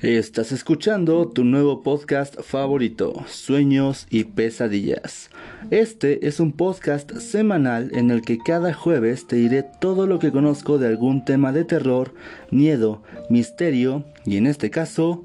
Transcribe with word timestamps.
Estás 0.00 0.52
escuchando 0.52 1.26
tu 1.26 1.42
nuevo 1.42 1.82
podcast 1.82 2.40
favorito, 2.42 3.24
Sueños 3.26 4.06
y 4.10 4.22
Pesadillas. 4.22 5.28
Este 5.72 6.28
es 6.28 6.38
un 6.38 6.52
podcast 6.52 7.16
semanal 7.16 7.90
en 7.92 8.12
el 8.12 8.22
que 8.22 8.38
cada 8.38 8.72
jueves 8.72 9.26
te 9.26 9.34
diré 9.34 9.64
todo 9.80 10.06
lo 10.06 10.20
que 10.20 10.30
conozco 10.30 10.78
de 10.78 10.86
algún 10.86 11.24
tema 11.24 11.50
de 11.50 11.64
terror, 11.64 12.14
miedo, 12.52 13.02
misterio 13.28 14.04
y 14.24 14.36
en 14.36 14.46
este 14.46 14.70
caso, 14.70 15.24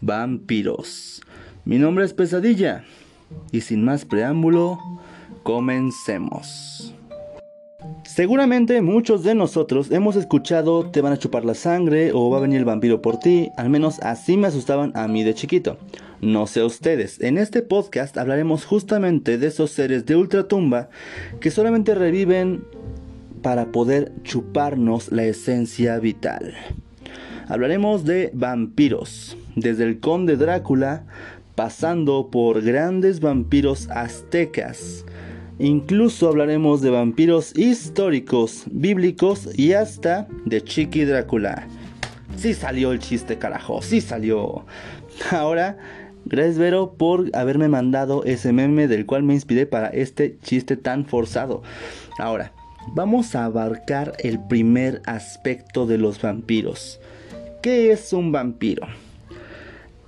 vampiros. 0.00 1.20
Mi 1.66 1.76
nombre 1.78 2.06
es 2.06 2.14
Pesadilla 2.14 2.84
y 3.52 3.60
sin 3.60 3.84
más 3.84 4.06
preámbulo, 4.06 4.78
comencemos. 5.42 6.75
Seguramente 8.16 8.80
muchos 8.80 9.24
de 9.24 9.34
nosotros 9.34 9.90
hemos 9.90 10.16
escuchado 10.16 10.88
te 10.88 11.02
van 11.02 11.12
a 11.12 11.18
chupar 11.18 11.44
la 11.44 11.52
sangre 11.52 12.12
o 12.14 12.30
va 12.30 12.38
a 12.38 12.40
venir 12.40 12.56
el 12.56 12.64
vampiro 12.64 13.02
por 13.02 13.18
ti, 13.18 13.50
al 13.58 13.68
menos 13.68 14.00
así 14.00 14.38
me 14.38 14.46
asustaban 14.46 14.90
a 14.94 15.06
mí 15.06 15.22
de 15.22 15.34
chiquito. 15.34 15.76
No 16.22 16.46
sé 16.46 16.64
ustedes, 16.64 17.20
en 17.20 17.36
este 17.36 17.60
podcast 17.60 18.16
hablaremos 18.16 18.64
justamente 18.64 19.36
de 19.36 19.48
esos 19.48 19.70
seres 19.70 20.06
de 20.06 20.16
ultratumba 20.16 20.88
que 21.40 21.50
solamente 21.50 21.94
reviven 21.94 22.64
para 23.42 23.66
poder 23.66 24.14
chuparnos 24.22 25.12
la 25.12 25.24
esencia 25.24 25.98
vital. 25.98 26.54
Hablaremos 27.48 28.06
de 28.06 28.30
vampiros, 28.32 29.36
desde 29.56 29.84
el 29.84 30.00
conde 30.00 30.38
Drácula, 30.38 31.04
pasando 31.54 32.30
por 32.30 32.62
grandes 32.62 33.20
vampiros 33.20 33.90
aztecas, 33.90 35.04
Incluso 35.58 36.28
hablaremos 36.28 36.82
de 36.82 36.90
vampiros 36.90 37.56
históricos, 37.56 38.64
bíblicos 38.70 39.48
y 39.58 39.72
hasta 39.72 40.28
de 40.44 40.62
Chiqui 40.62 41.04
Drácula. 41.04 41.66
Sí 42.36 42.52
salió 42.52 42.92
el 42.92 42.98
chiste, 42.98 43.38
carajo, 43.38 43.80
sí 43.80 44.02
salió. 44.02 44.66
Ahora, 45.30 45.78
gracias 46.26 46.58
Vero 46.58 46.92
por 46.98 47.30
haberme 47.34 47.68
mandado 47.68 48.22
ese 48.24 48.52
meme 48.52 48.86
del 48.86 49.06
cual 49.06 49.22
me 49.22 49.32
inspiré 49.32 49.64
para 49.64 49.88
este 49.88 50.36
chiste 50.42 50.76
tan 50.76 51.06
forzado. 51.06 51.62
Ahora, 52.18 52.52
vamos 52.94 53.34
a 53.34 53.46
abarcar 53.46 54.12
el 54.18 54.38
primer 54.38 55.00
aspecto 55.06 55.86
de 55.86 55.96
los 55.96 56.20
vampiros. 56.20 57.00
¿Qué 57.62 57.92
es 57.92 58.12
un 58.12 58.30
vampiro? 58.30 58.86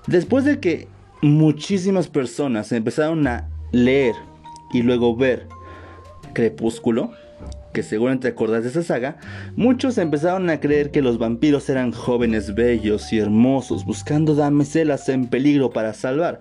Después 0.06 0.44
de 0.44 0.60
que 0.60 0.88
muchísimas 1.22 2.08
personas 2.08 2.70
empezaron 2.72 3.27
a 3.27 3.48
leer 3.72 4.14
y 4.72 4.83
luego 4.83 5.16
ver 5.16 5.47
Crepúsculo, 6.33 7.12
que 7.72 7.83
según 7.83 8.20
te 8.20 8.28
acordás 8.28 8.62
de 8.62 8.70
esa 8.70 8.83
saga, 8.83 9.16
muchos 9.56 9.98
empezaron 9.98 10.50
a 10.50 10.61
creer 10.61 10.91
que 10.91 11.02
los 11.02 11.19
vampiros 11.19 11.69
eran 11.69 11.92
jóvenes 11.92 12.55
bellos 12.55 13.12
y 13.12 13.19
hermosos, 13.19 13.84
buscando 13.84 14.34
damiselas 14.34 15.08
en 15.08 15.27
peligro 15.27 15.70
para 15.70 15.94
salvar. 15.94 16.41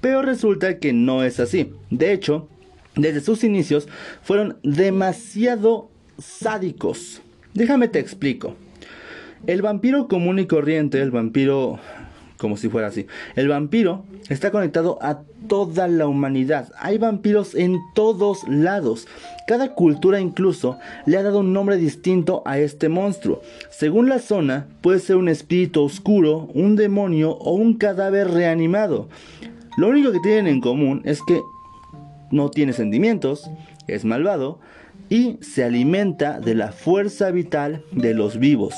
Pero 0.00 0.22
resulta 0.22 0.78
que 0.78 0.92
no 0.92 1.22
es 1.22 1.40
así. 1.40 1.72
De 1.90 2.12
hecho, 2.12 2.48
desde 2.94 3.20
sus 3.20 3.44
inicios 3.44 3.88
fueron 4.22 4.58
demasiado 4.62 5.90
sádicos. 6.18 7.22
Déjame 7.54 7.88
te 7.88 7.98
explico. 7.98 8.54
El 9.46 9.62
vampiro 9.62 10.08
común 10.08 10.38
y 10.38 10.46
corriente, 10.46 11.00
el 11.00 11.10
vampiro 11.10 11.78
como 12.38 12.56
si 12.56 12.68
fuera 12.68 12.88
así. 12.88 13.06
El 13.34 13.48
vampiro 13.48 14.04
está 14.28 14.50
conectado 14.50 14.98
a 15.00 15.22
toda 15.48 15.88
la 15.88 16.06
humanidad. 16.06 16.72
Hay 16.78 16.98
vampiros 16.98 17.54
en 17.54 17.78
todos 17.94 18.46
lados. 18.48 19.06
Cada 19.46 19.74
cultura 19.74 20.20
incluso 20.20 20.78
le 21.06 21.16
ha 21.16 21.22
dado 21.22 21.40
un 21.40 21.52
nombre 21.52 21.76
distinto 21.76 22.42
a 22.46 22.58
este 22.58 22.88
monstruo. 22.88 23.42
Según 23.70 24.08
la 24.08 24.18
zona, 24.18 24.66
puede 24.80 24.98
ser 24.98 25.16
un 25.16 25.28
espíritu 25.28 25.82
oscuro, 25.82 26.48
un 26.54 26.76
demonio 26.76 27.32
o 27.32 27.54
un 27.54 27.74
cadáver 27.74 28.30
reanimado. 28.30 29.08
Lo 29.76 29.88
único 29.88 30.10
que 30.10 30.20
tienen 30.20 30.46
en 30.46 30.60
común 30.60 31.02
es 31.04 31.20
que 31.26 31.40
no 32.30 32.50
tiene 32.50 32.72
sentimientos, 32.72 33.48
es 33.86 34.04
malvado 34.04 34.58
y 35.08 35.38
se 35.40 35.64
alimenta 35.64 36.40
de 36.40 36.54
la 36.54 36.72
fuerza 36.72 37.30
vital 37.30 37.84
de 37.92 38.14
los 38.14 38.38
vivos. 38.38 38.74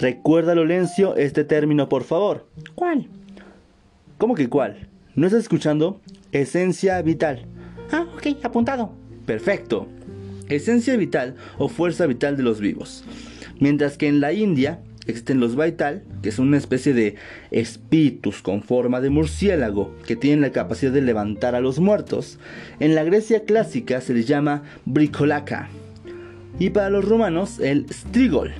Recuerda, 0.00 0.54
Lorenzo, 0.54 1.14
este 1.16 1.44
término, 1.44 1.90
por 1.90 2.04
favor. 2.04 2.46
¿Cuál? 2.74 3.06
¿Cómo 4.16 4.34
que 4.34 4.48
cuál? 4.48 4.88
¿No 5.14 5.26
estás 5.26 5.42
escuchando? 5.42 6.00
Esencia 6.32 7.02
vital. 7.02 7.44
Ah, 7.92 8.06
ok, 8.16 8.42
apuntado. 8.42 8.92
Perfecto. 9.26 9.88
Esencia 10.48 10.96
vital 10.96 11.34
o 11.58 11.68
fuerza 11.68 12.06
vital 12.06 12.38
de 12.38 12.42
los 12.42 12.60
vivos. 12.60 13.04
Mientras 13.58 13.98
que 13.98 14.08
en 14.08 14.22
la 14.22 14.32
India 14.32 14.80
existen 15.06 15.38
los 15.38 15.54
Vaital, 15.54 16.02
que 16.22 16.32
son 16.32 16.48
una 16.48 16.56
especie 16.56 16.94
de 16.94 17.16
espíritus 17.50 18.40
con 18.40 18.62
forma 18.62 19.02
de 19.02 19.10
murciélago 19.10 19.94
que 20.06 20.16
tienen 20.16 20.40
la 20.40 20.50
capacidad 20.50 20.92
de 20.92 21.02
levantar 21.02 21.54
a 21.54 21.60
los 21.60 21.78
muertos. 21.78 22.38
En 22.78 22.94
la 22.94 23.04
Grecia 23.04 23.44
clásica 23.44 24.00
se 24.00 24.14
les 24.14 24.26
llama 24.26 24.62
Bricolaca. 24.86 25.68
Y 26.58 26.70
para 26.70 26.88
los 26.88 27.04
romanos 27.04 27.60
el 27.60 27.84
Strigol 27.92 28.54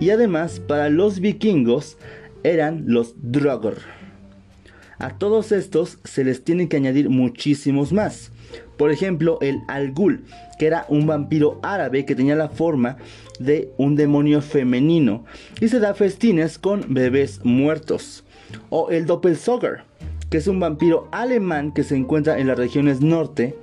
y 0.00 0.10
además 0.10 0.60
para 0.60 0.90
los 0.90 1.20
vikingos 1.20 1.96
eran 2.42 2.84
los 2.86 3.14
Drogor. 3.16 3.78
A 4.98 5.18
todos 5.18 5.52
estos 5.52 5.98
se 6.04 6.24
les 6.24 6.44
tiene 6.44 6.68
que 6.68 6.76
añadir 6.76 7.10
muchísimos 7.10 7.92
más. 7.92 8.30
Por 8.76 8.90
ejemplo, 8.90 9.38
el 9.40 9.60
Algul, 9.68 10.24
que 10.58 10.66
era 10.66 10.86
un 10.88 11.06
vampiro 11.06 11.58
árabe 11.62 12.04
que 12.04 12.14
tenía 12.14 12.36
la 12.36 12.48
forma 12.48 12.96
de 13.38 13.70
un 13.76 13.96
demonio 13.96 14.40
femenino 14.40 15.24
y 15.60 15.68
se 15.68 15.80
da 15.80 15.94
festines 15.94 16.58
con 16.58 16.94
bebés 16.94 17.40
muertos. 17.44 18.24
O 18.70 18.90
el 18.90 19.06
Doppelzogger, 19.06 19.82
que 20.30 20.38
es 20.38 20.46
un 20.46 20.60
vampiro 20.60 21.08
alemán 21.12 21.72
que 21.72 21.82
se 21.82 21.96
encuentra 21.96 22.38
en 22.38 22.46
las 22.46 22.58
regiones 22.58 23.00
norte 23.00 23.56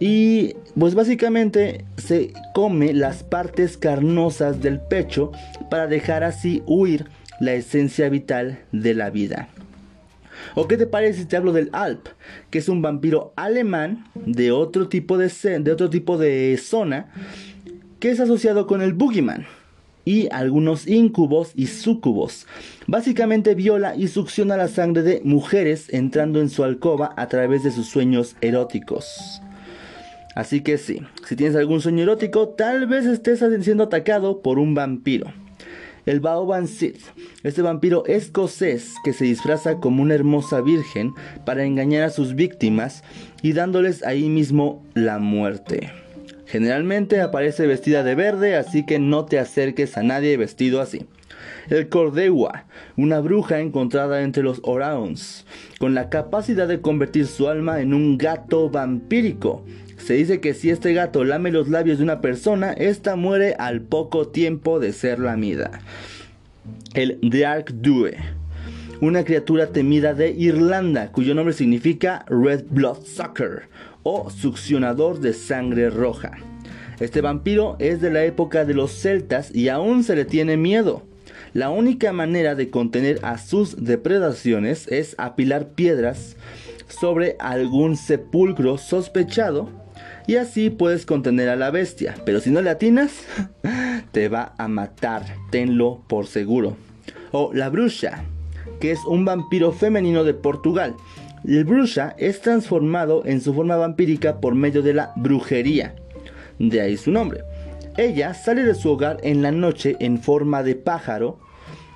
y 0.00 0.54
pues 0.78 0.94
básicamente 0.94 1.84
se 1.96 2.32
come 2.54 2.92
las 2.92 3.24
partes 3.24 3.76
carnosas 3.76 4.62
del 4.62 4.80
pecho 4.80 5.32
para 5.70 5.86
dejar 5.86 6.24
así 6.24 6.62
huir 6.66 7.06
la 7.40 7.54
esencia 7.54 8.08
vital 8.08 8.60
de 8.72 8.94
la 8.94 9.10
vida. 9.10 9.48
¿O 10.54 10.68
qué 10.68 10.76
te 10.76 10.86
parece 10.86 11.20
si 11.20 11.24
te 11.26 11.36
hablo 11.36 11.52
del 11.52 11.68
Alp, 11.72 12.08
que 12.50 12.58
es 12.58 12.68
un 12.68 12.80
vampiro 12.80 13.32
alemán 13.36 14.04
de 14.14 14.52
otro 14.52 14.88
tipo 14.88 15.18
de, 15.18 15.28
de 15.60 15.72
otro 15.72 15.90
tipo 15.90 16.16
de 16.16 16.58
zona 16.62 17.08
que 17.98 18.10
es 18.10 18.20
asociado 18.20 18.66
con 18.66 18.80
el 18.80 18.92
Boogeyman 18.92 19.46
y 20.04 20.28
algunos 20.30 20.86
incubos 20.86 21.52
y 21.54 21.66
sucubos. 21.66 22.46
Básicamente 22.86 23.54
viola 23.54 23.96
y 23.96 24.08
succiona 24.08 24.56
la 24.56 24.68
sangre 24.68 25.02
de 25.02 25.20
mujeres 25.24 25.92
entrando 25.92 26.40
en 26.40 26.48
su 26.48 26.64
alcoba 26.64 27.12
a 27.16 27.26
través 27.28 27.64
de 27.64 27.72
sus 27.72 27.88
sueños 27.88 28.36
eróticos. 28.40 29.42
Así 30.38 30.60
que 30.60 30.78
sí, 30.78 31.00
si 31.26 31.34
tienes 31.34 31.56
algún 31.56 31.80
sueño 31.80 32.04
erótico, 32.04 32.50
tal 32.50 32.86
vez 32.86 33.06
estés 33.06 33.42
siendo 33.64 33.82
atacado 33.82 34.40
por 34.40 34.60
un 34.60 34.72
vampiro. 34.72 35.32
El 36.06 36.20
Baoban 36.20 36.68
Sith, 36.68 37.00
este 37.42 37.60
vampiro 37.60 38.06
escocés 38.06 38.94
que 39.02 39.12
se 39.12 39.24
disfraza 39.24 39.80
como 39.80 40.00
una 40.00 40.14
hermosa 40.14 40.60
virgen 40.60 41.12
para 41.44 41.64
engañar 41.64 42.04
a 42.04 42.10
sus 42.10 42.36
víctimas 42.36 43.02
y 43.42 43.52
dándoles 43.52 44.04
ahí 44.04 44.28
mismo 44.28 44.86
la 44.94 45.18
muerte. 45.18 45.90
Generalmente 46.46 47.20
aparece 47.20 47.66
vestida 47.66 48.04
de 48.04 48.14
verde, 48.14 48.54
así 48.54 48.86
que 48.86 49.00
no 49.00 49.24
te 49.24 49.40
acerques 49.40 49.98
a 49.98 50.04
nadie 50.04 50.36
vestido 50.36 50.80
así. 50.80 51.04
El 51.68 51.88
Cordewa, 51.88 52.64
una 52.96 53.18
bruja 53.18 53.58
encontrada 53.58 54.22
entre 54.22 54.44
los 54.44 54.60
Oraons, 54.62 55.46
con 55.80 55.96
la 55.96 56.10
capacidad 56.10 56.68
de 56.68 56.80
convertir 56.80 57.26
su 57.26 57.48
alma 57.48 57.80
en 57.80 57.92
un 57.92 58.18
gato 58.18 58.70
vampírico 58.70 59.64
se 59.98 60.14
dice 60.14 60.40
que 60.40 60.54
si 60.54 60.70
este 60.70 60.94
gato 60.94 61.24
lame 61.24 61.50
los 61.50 61.68
labios 61.68 61.98
de 61.98 62.04
una 62.04 62.20
persona, 62.20 62.72
esta 62.72 63.16
muere 63.16 63.54
al 63.58 63.80
poco 63.80 64.28
tiempo 64.28 64.80
de 64.80 64.92
ser 64.92 65.18
lamida. 65.18 65.80
El 66.94 67.18
Dark 67.22 67.72
Due, 67.74 68.16
una 69.00 69.24
criatura 69.24 69.68
temida 69.68 70.14
de 70.14 70.30
Irlanda, 70.30 71.12
cuyo 71.12 71.34
nombre 71.34 71.54
significa 71.54 72.24
Red 72.28 72.64
Blood 72.70 73.04
Sucker 73.04 73.68
o 74.02 74.30
succionador 74.30 75.20
de 75.20 75.32
sangre 75.32 75.90
roja. 75.90 76.38
Este 77.00 77.20
vampiro 77.20 77.76
es 77.78 78.00
de 78.00 78.10
la 78.10 78.24
época 78.24 78.64
de 78.64 78.74
los 78.74 78.92
celtas 78.92 79.54
y 79.54 79.68
aún 79.68 80.04
se 80.04 80.16
le 80.16 80.24
tiene 80.24 80.56
miedo. 80.56 81.02
La 81.52 81.70
única 81.70 82.12
manera 82.12 82.54
de 82.54 82.70
contener 82.70 83.20
a 83.22 83.38
sus 83.38 83.84
depredaciones 83.84 84.88
es 84.88 85.14
apilar 85.18 85.68
piedras 85.68 86.36
sobre 86.88 87.36
algún 87.38 87.96
sepulcro 87.96 88.78
sospechado 88.78 89.70
y 90.28 90.36
así 90.36 90.68
puedes 90.68 91.06
contener 91.06 91.48
a 91.48 91.56
la 91.56 91.70
bestia. 91.70 92.14
Pero 92.26 92.40
si 92.40 92.50
no 92.50 92.60
le 92.60 92.68
atinas, 92.68 93.24
te 94.12 94.28
va 94.28 94.52
a 94.58 94.68
matar, 94.68 95.24
tenlo 95.50 96.02
por 96.06 96.26
seguro. 96.26 96.76
O 97.32 97.50
la 97.54 97.70
bruja, 97.70 98.24
que 98.78 98.92
es 98.92 99.00
un 99.06 99.24
vampiro 99.24 99.72
femenino 99.72 100.24
de 100.24 100.34
Portugal. 100.34 100.94
El 101.46 101.64
bruja 101.64 102.14
es 102.18 102.42
transformado 102.42 103.22
en 103.24 103.40
su 103.40 103.54
forma 103.54 103.76
vampírica 103.76 104.38
por 104.38 104.54
medio 104.54 104.82
de 104.82 104.92
la 104.92 105.12
brujería. 105.16 105.96
De 106.58 106.82
ahí 106.82 106.98
su 106.98 107.10
nombre. 107.10 107.42
Ella 107.96 108.34
sale 108.34 108.64
de 108.64 108.74
su 108.74 108.90
hogar 108.90 109.16
en 109.22 109.40
la 109.40 109.50
noche 109.50 109.96
en 109.98 110.20
forma 110.20 110.62
de 110.62 110.74
pájaro 110.74 111.38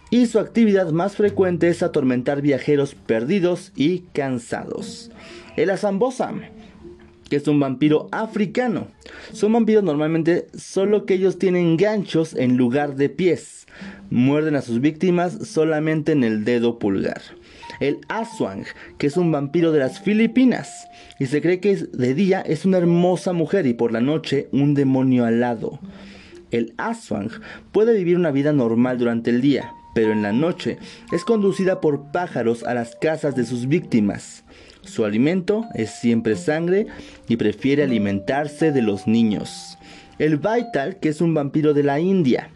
y 0.08 0.24
su 0.24 0.38
actividad 0.38 0.90
más 0.90 1.16
frecuente 1.16 1.68
es 1.68 1.82
atormentar 1.82 2.40
viajeros 2.40 2.94
perdidos 2.94 3.72
y 3.76 4.00
cansados. 4.14 5.10
El 5.56 5.68
Azambosam, 5.68 6.42
que 7.32 7.36
es 7.36 7.48
un 7.48 7.60
vampiro 7.60 8.08
africano. 8.12 8.88
Son 9.32 9.54
vampiros 9.54 9.82
normalmente 9.82 10.48
solo 10.52 11.06
que 11.06 11.14
ellos 11.14 11.38
tienen 11.38 11.78
ganchos 11.78 12.34
en 12.34 12.58
lugar 12.58 12.94
de 12.96 13.08
pies. 13.08 13.66
Muerden 14.10 14.54
a 14.54 14.60
sus 14.60 14.82
víctimas 14.82 15.48
solamente 15.48 16.12
en 16.12 16.24
el 16.24 16.44
dedo 16.44 16.78
pulgar. 16.78 17.22
El 17.80 18.00
Aswang, 18.08 18.66
que 18.98 19.06
es 19.06 19.16
un 19.16 19.32
vampiro 19.32 19.72
de 19.72 19.78
las 19.78 19.98
Filipinas. 19.98 20.86
Y 21.18 21.24
se 21.24 21.40
cree 21.40 21.58
que 21.58 21.74
de 21.76 22.12
día 22.12 22.42
es 22.42 22.66
una 22.66 22.76
hermosa 22.76 23.32
mujer 23.32 23.66
y 23.66 23.72
por 23.72 23.92
la 23.92 24.02
noche 24.02 24.50
un 24.52 24.74
demonio 24.74 25.24
alado. 25.24 25.80
El 26.50 26.74
Aswang 26.76 27.30
puede 27.72 27.96
vivir 27.96 28.18
una 28.18 28.30
vida 28.30 28.52
normal 28.52 28.98
durante 28.98 29.30
el 29.30 29.40
día, 29.40 29.72
pero 29.94 30.12
en 30.12 30.20
la 30.20 30.34
noche 30.34 30.76
es 31.12 31.24
conducida 31.24 31.80
por 31.80 32.12
pájaros 32.12 32.62
a 32.62 32.74
las 32.74 32.94
casas 32.94 33.34
de 33.34 33.46
sus 33.46 33.68
víctimas. 33.68 34.41
Su 34.82 35.04
alimento 35.04 35.64
es 35.74 35.90
siempre 35.90 36.36
sangre 36.36 36.86
y 37.28 37.36
prefiere 37.36 37.84
alimentarse 37.84 38.72
de 38.72 38.82
los 38.82 39.06
niños. 39.06 39.78
El 40.18 40.36
Vital, 40.36 40.98
que 41.00 41.08
es 41.08 41.20
un 41.20 41.34
vampiro 41.34 41.72
de 41.72 41.82
la 41.82 42.00
India. 42.00 42.50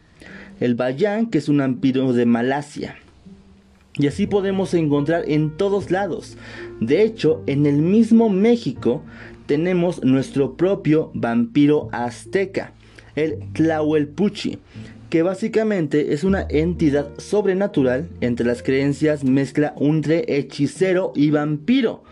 El 0.61 0.75
Bayan, 0.75 1.26
que 1.26 1.38
es 1.38 1.49
un 1.49 1.58
vampiro 1.58 2.12
de 2.12 2.26
Malasia. 2.26 2.96
Y 3.94 4.08
así 4.08 4.26
podemos 4.26 4.75
encontrar 4.75 5.25
en 5.26 5.56
todos 5.56 5.90
lados. 5.90 6.37
De 6.81 7.02
hecho, 7.02 7.43
en 7.46 7.64
el 7.64 7.76
mismo 7.76 8.28
México 8.28 9.02
tenemos 9.46 10.02
nuestro 10.05 10.56
propio 10.56 11.11
vampiro 11.14 11.88
azteca, 11.93 12.73
el 13.14 13.38
Tlahuelpuchi, 13.55 14.58
que 15.11 15.23
básicamente 15.23 16.12
es 16.12 16.25
una 16.25 16.47
entidad 16.49 17.08
sobrenatural 17.19 18.08
entre 18.20 18.47
las 18.47 18.62
creencias 18.62 19.25
mezcla 19.25 19.75
entre 19.79 20.25
hechicero 20.37 21.12
y 21.14 21.31
vampiro, 21.31 22.03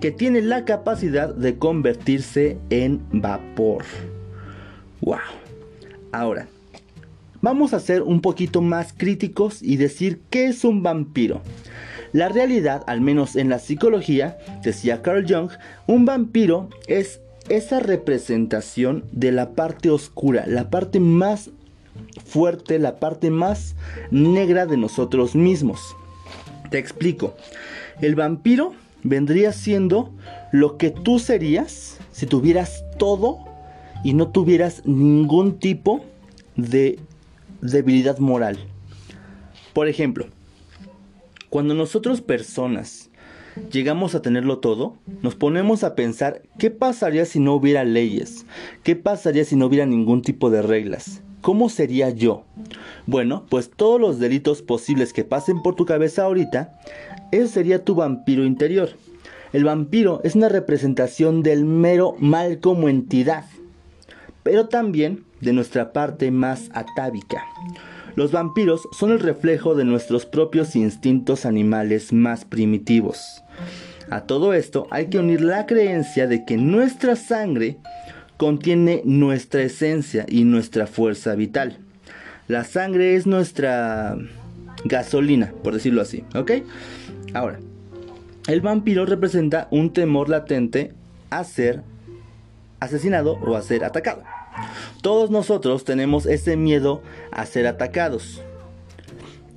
que 0.00 0.10
tiene 0.10 0.42
la 0.42 0.64
capacidad 0.64 1.34
de 1.34 1.58
convertirse 1.58 2.58
en 2.70 3.00
vapor. 3.12 3.84
¡Wow! 5.00 5.18
Ahora, 6.12 6.48
vamos 7.40 7.72
a 7.74 7.80
ser 7.80 8.02
un 8.02 8.20
poquito 8.20 8.60
más 8.60 8.92
críticos 8.92 9.62
y 9.62 9.76
decir 9.76 10.20
qué 10.30 10.46
es 10.46 10.64
un 10.64 10.82
vampiro. 10.82 11.42
La 12.12 12.28
realidad, 12.28 12.82
al 12.86 13.00
menos 13.00 13.36
en 13.36 13.48
la 13.48 13.58
psicología, 13.58 14.38
decía 14.62 15.02
Carl 15.02 15.26
Jung, 15.28 15.50
un 15.86 16.04
vampiro 16.06 16.70
es 16.88 17.20
esa 17.48 17.80
representación 17.80 19.04
de 19.12 19.32
la 19.32 19.50
parte 19.50 19.90
oscura, 19.90 20.44
la 20.46 20.70
parte 20.70 20.98
más 20.98 21.50
fuerte, 22.24 22.78
la 22.78 22.96
parte 22.96 23.30
más 23.30 23.76
negra 24.10 24.66
de 24.66 24.76
nosotros 24.76 25.34
mismos. 25.34 25.96
Te 26.70 26.78
explico. 26.78 27.34
El 28.00 28.14
vampiro 28.14 28.74
vendría 29.02 29.52
siendo 29.52 30.12
lo 30.52 30.76
que 30.76 30.90
tú 30.90 31.18
serías 31.18 31.98
si 32.12 32.26
tuvieras 32.26 32.84
todo 32.98 33.38
y 34.04 34.14
no 34.14 34.28
tuvieras 34.28 34.82
ningún 34.84 35.58
tipo 35.58 36.04
de 36.56 36.98
debilidad 37.60 38.18
moral. 38.18 38.58
Por 39.72 39.88
ejemplo, 39.88 40.26
cuando 41.50 41.74
nosotros 41.74 42.20
personas 42.20 43.10
llegamos 43.70 44.14
a 44.14 44.22
tenerlo 44.22 44.58
todo, 44.58 44.96
nos 45.22 45.34
ponemos 45.34 45.84
a 45.84 45.94
pensar 45.94 46.42
qué 46.58 46.70
pasaría 46.70 47.24
si 47.24 47.40
no 47.40 47.54
hubiera 47.54 47.84
leyes, 47.84 48.46
qué 48.82 48.96
pasaría 48.96 49.44
si 49.44 49.56
no 49.56 49.66
hubiera 49.66 49.86
ningún 49.86 50.22
tipo 50.22 50.50
de 50.50 50.62
reglas, 50.62 51.22
¿Cómo 51.46 51.68
sería 51.68 52.10
yo? 52.10 52.42
Bueno, 53.06 53.46
pues 53.48 53.70
todos 53.70 54.00
los 54.00 54.18
delitos 54.18 54.62
posibles 54.62 55.12
que 55.12 55.22
pasen 55.22 55.62
por 55.62 55.76
tu 55.76 55.86
cabeza 55.86 56.24
ahorita, 56.24 56.76
ese 57.30 57.46
sería 57.46 57.84
tu 57.84 57.94
vampiro 57.94 58.44
interior. 58.44 58.88
El 59.52 59.62
vampiro 59.62 60.20
es 60.24 60.34
una 60.34 60.48
representación 60.48 61.44
del 61.44 61.64
mero 61.64 62.16
mal 62.18 62.58
como 62.58 62.88
entidad, 62.88 63.44
pero 64.42 64.66
también 64.66 65.22
de 65.40 65.52
nuestra 65.52 65.92
parte 65.92 66.32
más 66.32 66.68
atávica. 66.74 67.44
Los 68.16 68.32
vampiros 68.32 68.82
son 68.90 69.12
el 69.12 69.20
reflejo 69.20 69.76
de 69.76 69.84
nuestros 69.84 70.26
propios 70.26 70.74
instintos 70.74 71.46
animales 71.46 72.12
más 72.12 72.44
primitivos. 72.44 73.44
A 74.10 74.22
todo 74.22 74.52
esto 74.52 74.88
hay 74.90 75.06
que 75.10 75.20
unir 75.20 75.42
la 75.42 75.66
creencia 75.66 76.26
de 76.26 76.44
que 76.44 76.56
nuestra 76.56 77.14
sangre 77.14 77.78
contiene 78.36 79.02
nuestra 79.04 79.62
esencia 79.62 80.26
y 80.28 80.44
nuestra 80.44 80.86
fuerza 80.86 81.34
vital. 81.34 81.78
La 82.48 82.64
sangre 82.64 83.16
es 83.16 83.26
nuestra 83.26 84.16
gasolina, 84.84 85.52
por 85.64 85.74
decirlo 85.74 86.02
así, 86.02 86.24
¿ok? 86.34 86.52
Ahora, 87.34 87.58
el 88.46 88.60
vampiro 88.60 89.06
representa 89.06 89.68
un 89.70 89.92
temor 89.92 90.28
latente 90.28 90.92
a 91.30 91.44
ser 91.44 91.82
asesinado 92.78 93.32
o 93.34 93.56
a 93.56 93.62
ser 93.62 93.84
atacado. 93.84 94.22
Todos 95.02 95.30
nosotros 95.30 95.84
tenemos 95.84 96.26
ese 96.26 96.56
miedo 96.56 97.02
a 97.30 97.44
ser 97.46 97.66
atacados. 97.66 98.42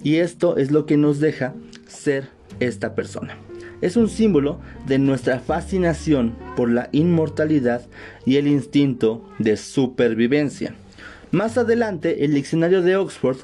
Y 0.04 0.18
esto 0.18 0.58
es 0.58 0.72
lo 0.72 0.86
que 0.86 0.98
nos 0.98 1.20
deja 1.20 1.54
ser 1.88 2.30
esta 2.60 2.96
persona 2.96 3.38
es 3.82 3.96
un 3.96 4.10
símbolo 4.10 4.60
de 4.88 5.00
nuestra 5.00 5.40
fascinación 5.40 6.36
por 6.56 6.70
la 6.70 6.90
inmortalidad 6.92 7.82
y 8.26 8.38
el 8.38 8.48
instinto 8.48 9.28
de 9.40 9.58
supervivencia. 9.58 10.74
Más 11.32 11.58
adelante, 11.58 12.26
el 12.26 12.34
diccionario 12.34 12.82
de 12.82 12.98
Oxford 12.98 13.38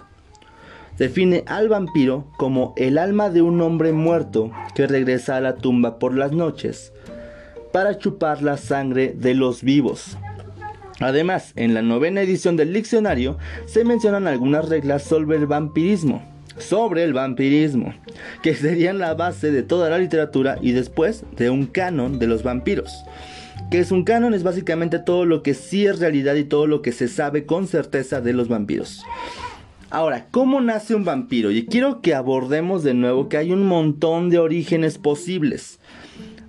define 0.98 1.44
al 1.48 1.70
vampiro 1.70 2.26
como 2.38 2.74
el 2.78 2.98
alma 2.98 3.30
de 3.30 3.42
un 3.42 3.62
hombre 3.62 3.92
muerto 3.92 4.52
que 4.74 4.88
regresa 4.88 5.38
a 5.38 5.42
la 5.42 5.56
tumba 5.56 6.00
por 6.00 6.16
las 6.16 6.32
noches 6.32 6.94
para 7.72 7.98
chupar 7.98 8.42
la 8.42 8.58
sangre 8.58 9.14
de 9.16 9.34
los 9.34 9.62
vivos. 9.62 10.18
Además, 11.02 11.52
en 11.58 11.74
la 11.74 11.82
novena 11.82 12.22
edición 12.22 12.56
del 12.56 12.72
diccionario 12.72 13.38
se 13.66 13.84
mencionan 13.84 14.28
algunas 14.28 14.70
reglas 14.70 15.04
sobre 15.04 15.38
el 15.38 15.46
vampirismo 15.46 16.35
sobre 16.58 17.04
el 17.04 17.14
vampirismo, 17.14 17.94
que 18.42 18.56
serían 18.56 19.00
la 19.00 19.14
base 19.14 19.52
de 19.52 19.64
toda 19.64 19.90
la 19.90 19.98
literatura 19.98 20.58
y 20.62 20.72
después 20.72 21.24
de 21.36 21.50
un 21.50 21.66
canon 21.66 22.20
de 22.20 22.28
los 22.28 22.44
vampiros. 22.44 23.04
Que 23.72 23.80
es 23.80 23.92
un 23.92 24.04
canon 24.04 24.34
es 24.34 24.44
básicamente 24.44 25.00
todo 25.00 25.26
lo 25.26 25.42
que 25.42 25.54
sí 25.54 25.86
es 25.86 26.00
realidad 26.00 26.36
y 26.36 26.44
todo 26.44 26.68
lo 26.68 26.82
que 26.82 26.92
se 26.92 27.08
sabe 27.08 27.46
con 27.46 27.68
certeza 27.68 28.22
de 28.22 28.34
los 28.34 28.48
vampiros. 28.48 29.04
Ahora, 29.90 30.28
¿cómo 30.32 30.62
nace 30.62 30.96
un 30.96 31.06
vampiro? 31.06 31.52
Y 31.52 31.68
quiero 31.68 32.02
que 32.02 32.14
abordemos 32.14 32.84
de 32.84 32.94
nuevo 32.94 33.30
que 33.30 33.38
hay 33.38 33.52
un 33.52 33.66
montón 33.66 34.30
de 34.30 34.40
orígenes 34.40 34.98
posibles. 34.98 35.80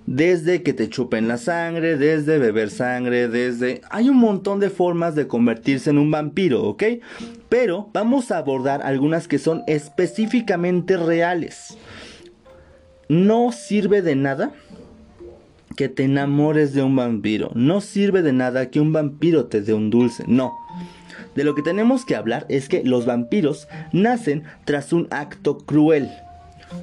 Desde 0.07 0.63
que 0.63 0.71
te 0.71 0.87
chupen 0.87 1.27
la 1.27 1.37
sangre, 1.37 1.97
desde 1.97 2.39
beber 2.39 2.69
sangre, 2.69 3.27
desde... 3.27 3.81
Hay 3.89 4.09
un 4.09 4.15
montón 4.15 4.61
de 4.61 4.69
formas 4.69 5.15
de 5.15 5.27
convertirse 5.27 5.89
en 5.89 5.97
un 5.97 6.09
vampiro, 6.09 6.63
¿ok? 6.63 6.83
Pero 7.49 7.89
vamos 7.93 8.31
a 8.31 8.37
abordar 8.37 8.81
algunas 8.83 9.27
que 9.27 9.37
son 9.37 9.63
específicamente 9.67 10.95
reales. 10.95 11.77
No 13.09 13.51
sirve 13.51 14.01
de 14.01 14.15
nada 14.15 14.53
que 15.75 15.89
te 15.89 16.05
enamores 16.05 16.73
de 16.73 16.83
un 16.83 16.95
vampiro. 16.95 17.51
No 17.53 17.81
sirve 17.81 18.21
de 18.21 18.31
nada 18.31 18.69
que 18.69 18.79
un 18.79 18.93
vampiro 18.93 19.47
te 19.47 19.61
dé 19.61 19.73
un 19.73 19.89
dulce. 19.89 20.23
No. 20.25 20.53
De 21.35 21.43
lo 21.43 21.53
que 21.53 21.61
tenemos 21.63 22.05
que 22.05 22.15
hablar 22.15 22.45
es 22.47 22.69
que 22.69 22.81
los 22.81 23.05
vampiros 23.05 23.67
nacen 23.91 24.43
tras 24.63 24.93
un 24.93 25.07
acto 25.11 25.57
cruel. 25.57 26.09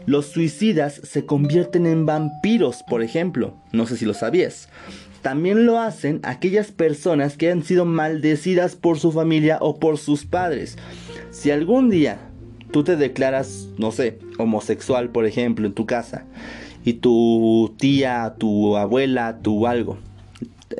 Los 0.06 0.26
suicidas 0.26 1.00
se 1.02 1.26
convierten 1.26 1.86
en 1.86 2.06
vampiros, 2.06 2.82
por 2.88 3.02
ejemplo. 3.02 3.54
No 3.72 3.86
sé 3.86 3.96
si 3.96 4.04
lo 4.04 4.14
sabías. 4.14 4.68
También 5.22 5.64
lo 5.64 5.78
hacen 5.78 6.20
aquellas 6.22 6.70
personas 6.70 7.36
que 7.36 7.50
han 7.50 7.62
sido 7.62 7.86
maldecidas 7.86 8.76
por 8.76 8.98
su 8.98 9.10
familia 9.10 9.58
o 9.60 9.78
por 9.78 9.96
sus 9.96 10.26
padres. 10.26 10.76
Si 11.30 11.50
algún 11.50 11.88
día 11.88 12.18
tú 12.70 12.84
te 12.84 12.96
declaras, 12.96 13.68
no 13.78 13.90
sé, 13.90 14.18
homosexual, 14.38 15.10
por 15.10 15.26
ejemplo, 15.26 15.66
en 15.66 15.72
tu 15.72 15.86
casa, 15.86 16.24
y 16.84 16.94
tu 16.94 17.74
tía, 17.78 18.34
tu 18.36 18.76
abuela, 18.76 19.38
tu 19.40 19.66
algo, 19.66 19.96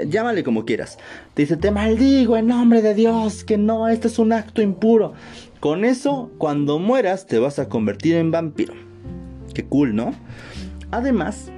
llámale 0.07 0.45
como 0.45 0.65
quieras, 0.65 0.99
te 1.35 1.43
dice, 1.43 1.57
te 1.57 1.71
maldigo 1.71 2.37
en 2.37 2.49
nombre 2.49 2.83
de 2.83 2.95
Dios, 2.95 3.45
que 3.45 3.57
no, 3.57 3.89
este 3.89 4.09
es 4.09 4.19
un 4.19 4.33
acto 4.33 4.61
impuro. 4.61 5.15
Con 5.61 5.85
eso, 5.85 6.31
cuando 6.37 6.79
mueras, 6.79 7.27
te 7.27 7.39
vas 7.39 7.59
a 7.59 7.69
convertir 7.69 8.17
en 8.17 8.31
vampiro. 8.31 8.75
Qué 9.55 9.65
cool, 9.65 9.95
¿no? 9.95 10.15
Además 10.91 11.51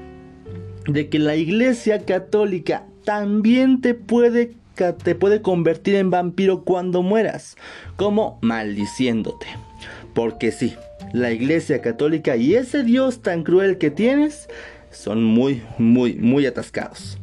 de 0.87 1.09
que 1.09 1.19
la 1.19 1.37
iglesia 1.37 2.05
católica 2.05 2.85
también 3.05 3.81
te 3.81 3.95
puede, 3.95 4.55
te 4.75 5.15
puede 5.15 5.43
convertir 5.43 5.97
en 5.97 6.11
vampiro 6.11 6.63
cuando 6.63 7.03
mueras, 7.03 7.57
como 7.97 8.39
maldiciéndote. 8.43 9.47
Porque 10.15 10.53
sí, 10.53 10.75
la 11.13 11.33
iglesia 11.33 11.81
católica 11.81 12.37
y 12.37 12.55
ese 12.55 12.83
Dios 12.85 13.23
tan 13.23 13.43
cruel 13.43 13.79
que 13.79 13.91
tienes 13.91 14.49
son 14.91 15.25
muy, 15.25 15.63
muy, 15.79 16.15
muy 16.15 16.47
atascados. 16.47 17.19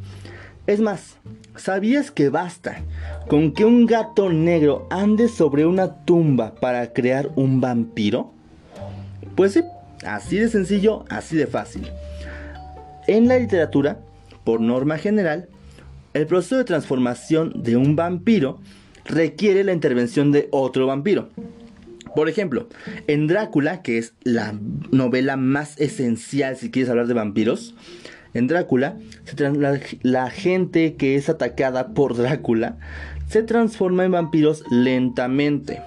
Es 0.67 0.79
más, 0.79 1.17
¿sabías 1.55 2.11
que 2.11 2.29
basta 2.29 2.81
con 3.27 3.51
que 3.51 3.65
un 3.65 3.85
gato 3.85 4.29
negro 4.29 4.87
ande 4.89 5.27
sobre 5.27 5.65
una 5.65 6.05
tumba 6.05 6.55
para 6.55 6.93
crear 6.93 7.31
un 7.35 7.59
vampiro? 7.59 8.31
Pues 9.35 9.53
sí, 9.53 9.61
así 10.05 10.37
de 10.37 10.49
sencillo, 10.49 11.05
así 11.09 11.35
de 11.35 11.47
fácil. 11.47 11.89
En 13.07 13.27
la 13.27 13.37
literatura, 13.37 13.99
por 14.43 14.61
norma 14.61 14.97
general, 14.97 15.49
el 16.13 16.27
proceso 16.27 16.57
de 16.57 16.63
transformación 16.63 17.53
de 17.55 17.75
un 17.75 17.95
vampiro 17.95 18.59
requiere 19.05 19.63
la 19.63 19.73
intervención 19.73 20.31
de 20.31 20.47
otro 20.51 20.87
vampiro. 20.87 21.29
Por 22.15 22.29
ejemplo, 22.29 22.67
en 23.07 23.27
Drácula, 23.27 23.81
que 23.81 23.97
es 23.97 24.13
la 24.23 24.53
novela 24.91 25.35
más 25.35 25.79
esencial 25.79 26.55
si 26.55 26.69
quieres 26.69 26.89
hablar 26.89 27.07
de 27.07 27.15
vampiros, 27.15 27.73
en 28.33 28.47
Drácula, 28.47 28.97
la, 30.03 30.29
gente 30.29 30.95
que 30.95 31.15
es 31.15 31.29
atacada 31.29 31.89
por 31.89 32.15
Drácula 32.15 32.77
se 33.27 33.43
transforma 33.43 34.05
en 34.05 34.11
vampiros 34.11 34.63
lentamente. 34.71 35.81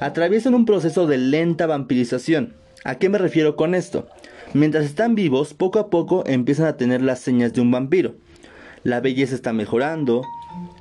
Atraviesan 0.00 0.54
un 0.54 0.66
proceso 0.66 1.06
de 1.06 1.18
lenta 1.18 1.66
vampirización. 1.66 2.54
¿A 2.86 2.98
qué 2.98 3.08
me 3.08 3.18
refiero 3.18 3.56
con 3.56 3.74
esto? 3.74 4.06
Mientras 4.54 4.84
están 4.84 5.16
vivos, 5.16 5.54
poco 5.54 5.80
a 5.80 5.90
poco 5.90 6.22
empiezan 6.24 6.66
a 6.66 6.76
tener 6.76 7.02
las 7.02 7.18
señas 7.18 7.52
de 7.52 7.60
un 7.60 7.72
vampiro. 7.72 8.14
La 8.84 9.00
belleza 9.00 9.34
está 9.34 9.52
mejorando, 9.52 10.22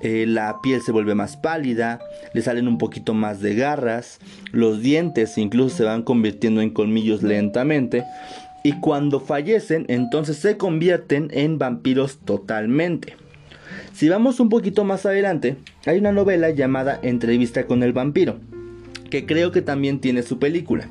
eh, 0.02 0.26
la 0.28 0.62
piel 0.62 0.84
se 0.84 0.92
vuelve 0.92 1.16
más 1.16 1.36
pálida, 1.36 2.00
le 2.36 2.44
salen 2.44 2.68
un 2.68 2.78
poquito 2.78 3.16
más 3.16 3.42
de 3.42 3.56
garras, 3.56 4.20
los 4.52 4.84
dientes 4.84 5.36
incluso 5.40 5.78
se 5.78 5.84
van 5.84 6.04
convirtiendo 6.04 6.62
en 6.62 6.70
colmillos 6.70 7.24
lentamente 7.24 8.04
y 8.64 8.74
cuando 8.74 9.20
fallecen 9.20 9.86
entonces 9.88 10.38
se 10.38 10.58
convierten 10.58 11.30
en 11.32 11.58
vampiros 11.58 12.20
totalmente. 12.20 13.16
Si 13.94 14.10
vamos 14.10 14.40
un 14.40 14.50
poquito 14.50 14.84
más 14.84 15.08
adelante, 15.08 15.56
hay 15.88 15.98
una 15.98 16.12
novela 16.12 16.52
llamada 16.52 17.00
Entrevista 17.02 17.66
con 17.66 17.82
el 17.82 17.94
vampiro, 17.94 18.38
que 19.10 19.26
creo 19.26 19.52
que 19.52 19.64
también 19.64 20.00
tiene 20.00 20.22
su 20.22 20.38
película. 20.38 20.88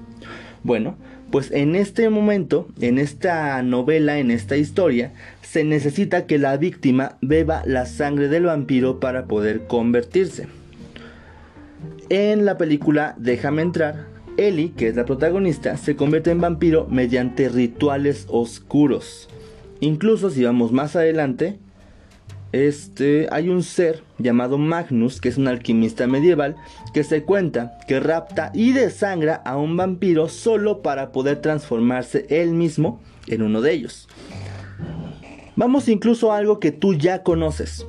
Bueno, 0.65 0.97
pues 1.31 1.51
en 1.51 1.77
este 1.77 2.09
momento, 2.09 2.67
en 2.81 2.99
esta 2.99 3.63
novela, 3.63 4.19
en 4.19 4.31
esta 4.31 4.57
historia, 4.57 5.13
se 5.43 5.63
necesita 5.63 6.27
que 6.27 6.39
la 6.39 6.57
víctima 6.57 7.19
beba 7.21 7.63
la 7.67 7.85
sangre 7.85 8.29
del 8.29 8.45
vampiro 8.45 8.99
para 8.99 9.27
poder 9.27 9.67
convertirse. 9.67 10.49
En 12.09 12.45
la 12.45 12.57
película 12.57 13.15
Déjame 13.19 13.63
entrar, 13.63 14.07
Ellie, 14.39 14.73
que 14.73 14.89
es 14.89 14.97
la 14.97 15.05
protagonista, 15.05 15.77
se 15.77 15.97
convierte 15.97 16.31
en 16.31 16.41
vampiro 16.41 16.87
mediante 16.91 17.51
rituales 17.51 18.27
oscuros. 18.31 19.29
Incluso 19.81 20.31
si 20.31 20.45
vamos 20.45 20.73
más 20.73 20.97
adelante, 20.97 21.59
este, 22.55 23.27
hay 23.33 23.49
un 23.49 23.65
ser 23.65 24.05
llamado 24.19 24.59
Magnus, 24.59 25.21
que 25.21 25.29
es 25.29 25.39
un 25.39 25.49
alquimista 25.49 26.07
medieval, 26.07 26.55
que 26.93 27.03
se 27.03 27.25
cuenta 27.25 27.79
que 27.89 27.99
rapta 27.99 28.53
y 28.55 28.71
desangra 28.71 29.35
a 29.35 29.57
un 29.57 29.77
vampiro 29.77 30.29
solo 30.29 30.81
para 30.81 31.11
poder 31.11 31.41
transformarse 31.41 32.27
él 32.29 32.53
mismo 32.53 33.01
en 33.27 33.43
uno 33.43 33.61
de 33.61 33.73
ellos. 33.73 34.09
Vamos 35.57 35.89
incluso 35.89 36.31
a 36.31 36.37
algo 36.37 36.61
que 36.61 36.71
tú 36.71 36.95
ya 36.95 37.25
conoces. 37.25 37.85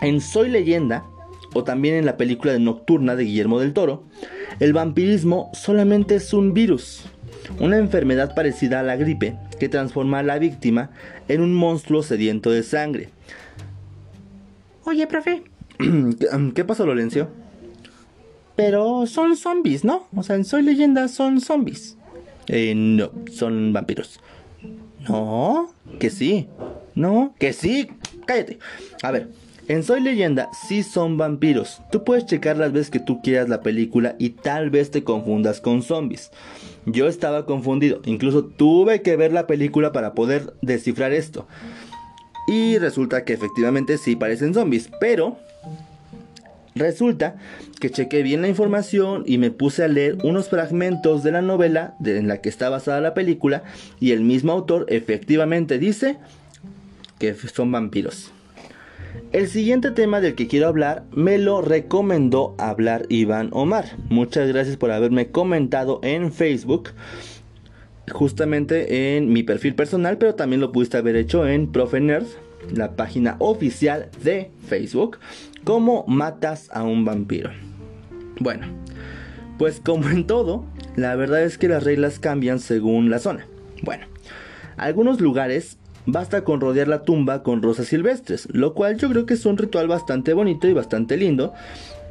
En 0.00 0.22
Soy 0.22 0.48
leyenda, 0.48 1.04
o 1.52 1.62
también 1.62 1.96
en 1.96 2.06
la 2.06 2.16
película 2.16 2.54
de 2.54 2.60
Nocturna 2.60 3.14
de 3.14 3.24
Guillermo 3.24 3.60
del 3.60 3.74
Toro, 3.74 4.04
el 4.58 4.72
vampirismo 4.72 5.50
solamente 5.52 6.14
es 6.14 6.32
un 6.32 6.54
virus, 6.54 7.04
una 7.60 7.76
enfermedad 7.76 8.34
parecida 8.34 8.80
a 8.80 8.82
la 8.82 8.96
gripe 8.96 9.36
que 9.60 9.68
transforma 9.68 10.20
a 10.20 10.22
la 10.22 10.38
víctima 10.38 10.92
en 11.28 11.42
un 11.42 11.52
monstruo 11.52 12.02
sediento 12.02 12.50
de 12.50 12.62
sangre. 12.62 13.10
Oye, 14.86 15.06
profe. 15.08 15.42
¿Qué 16.54 16.64
pasó, 16.64 16.86
Lorenzo? 16.86 17.28
Pero 18.54 19.06
son 19.06 19.36
zombies, 19.36 19.84
¿no? 19.84 20.06
O 20.14 20.22
sea, 20.22 20.36
en 20.36 20.44
Soy 20.44 20.62
leyenda 20.62 21.08
son 21.08 21.40
zombies. 21.40 21.98
Eh, 22.46 22.72
no, 22.76 23.10
son 23.32 23.72
vampiros. 23.72 24.20
No, 25.08 25.74
que 25.98 26.08
sí. 26.08 26.48
No, 26.94 27.34
que 27.40 27.52
sí. 27.52 27.88
Cállate. 28.26 28.60
A 29.02 29.10
ver, 29.10 29.28
en 29.68 29.82
Soy 29.82 30.00
Leyenda 30.00 30.50
sí 30.68 30.84
son 30.84 31.16
vampiros. 31.16 31.82
Tú 31.90 32.04
puedes 32.04 32.24
checar 32.24 32.56
las 32.56 32.72
veces 32.72 32.90
que 32.90 33.00
tú 33.00 33.20
quieras 33.20 33.48
la 33.48 33.62
película 33.62 34.14
y 34.20 34.30
tal 34.30 34.70
vez 34.70 34.92
te 34.92 35.02
confundas 35.02 35.60
con 35.60 35.82
zombies. 35.82 36.30
Yo 36.86 37.08
estaba 37.08 37.46
confundido, 37.46 38.00
incluso 38.04 38.44
tuve 38.44 39.02
que 39.02 39.16
ver 39.16 39.32
la 39.32 39.48
película 39.48 39.90
para 39.90 40.14
poder 40.14 40.54
descifrar 40.62 41.12
esto. 41.12 41.48
Y 42.46 42.78
resulta 42.78 43.24
que 43.24 43.32
efectivamente 43.32 43.98
sí 43.98 44.16
parecen 44.16 44.54
zombies, 44.54 44.88
pero 45.00 45.38
Resulta 46.76 47.36
que 47.80 47.90
chequé 47.90 48.22
bien 48.22 48.42
la 48.42 48.48
información 48.48 49.22
y 49.24 49.38
me 49.38 49.50
puse 49.50 49.82
a 49.82 49.88
leer 49.88 50.18
unos 50.24 50.50
fragmentos 50.50 51.22
de 51.22 51.32
la 51.32 51.40
novela 51.40 51.94
en 52.04 52.28
la 52.28 52.42
que 52.42 52.50
está 52.50 52.68
basada 52.68 53.00
la 53.00 53.14
película 53.14 53.64
y 53.98 54.12
el 54.12 54.20
mismo 54.20 54.52
autor 54.52 54.84
efectivamente 54.90 55.78
dice 55.78 56.18
que 57.18 57.34
son 57.34 57.72
vampiros. 57.72 58.30
El 59.32 59.48
siguiente 59.48 59.90
tema 59.90 60.20
del 60.20 60.34
que 60.34 60.48
quiero 60.48 60.68
hablar 60.68 61.04
me 61.12 61.38
lo 61.38 61.62
recomendó 61.62 62.54
hablar 62.58 63.06
Iván 63.08 63.48
Omar. 63.52 63.96
Muchas 64.10 64.46
gracias 64.48 64.76
por 64.76 64.90
haberme 64.90 65.28
comentado 65.28 66.00
en 66.02 66.30
Facebook 66.30 66.90
justamente 68.12 69.16
en 69.16 69.32
mi 69.32 69.42
perfil 69.42 69.74
personal, 69.74 70.18
pero 70.18 70.34
también 70.34 70.60
lo 70.60 70.72
pudiste 70.72 70.96
haber 70.96 71.16
hecho 71.16 71.46
en 71.46 71.70
Profe 71.70 72.00
Nerd, 72.00 72.26
la 72.72 72.92
página 72.92 73.36
oficial 73.38 74.10
de 74.22 74.50
Facebook. 74.66 75.18
¿Cómo 75.64 76.04
matas 76.06 76.70
a 76.72 76.82
un 76.82 77.04
vampiro? 77.04 77.50
Bueno, 78.40 78.66
pues 79.58 79.80
como 79.80 80.08
en 80.08 80.26
todo, 80.26 80.64
la 80.96 81.14
verdad 81.16 81.42
es 81.42 81.58
que 81.58 81.68
las 81.68 81.84
reglas 81.84 82.18
cambian 82.18 82.58
según 82.58 83.10
la 83.10 83.18
zona. 83.18 83.46
Bueno, 83.82 84.06
algunos 84.76 85.20
lugares 85.20 85.78
basta 86.06 86.44
con 86.44 86.60
rodear 86.60 86.88
la 86.88 87.02
tumba 87.02 87.42
con 87.42 87.62
rosas 87.62 87.88
silvestres, 87.88 88.48
lo 88.52 88.74
cual 88.74 88.96
yo 88.96 89.08
creo 89.08 89.26
que 89.26 89.34
es 89.34 89.44
un 89.44 89.58
ritual 89.58 89.88
bastante 89.88 90.32
bonito 90.34 90.68
y 90.68 90.72
bastante 90.72 91.16
lindo, 91.16 91.52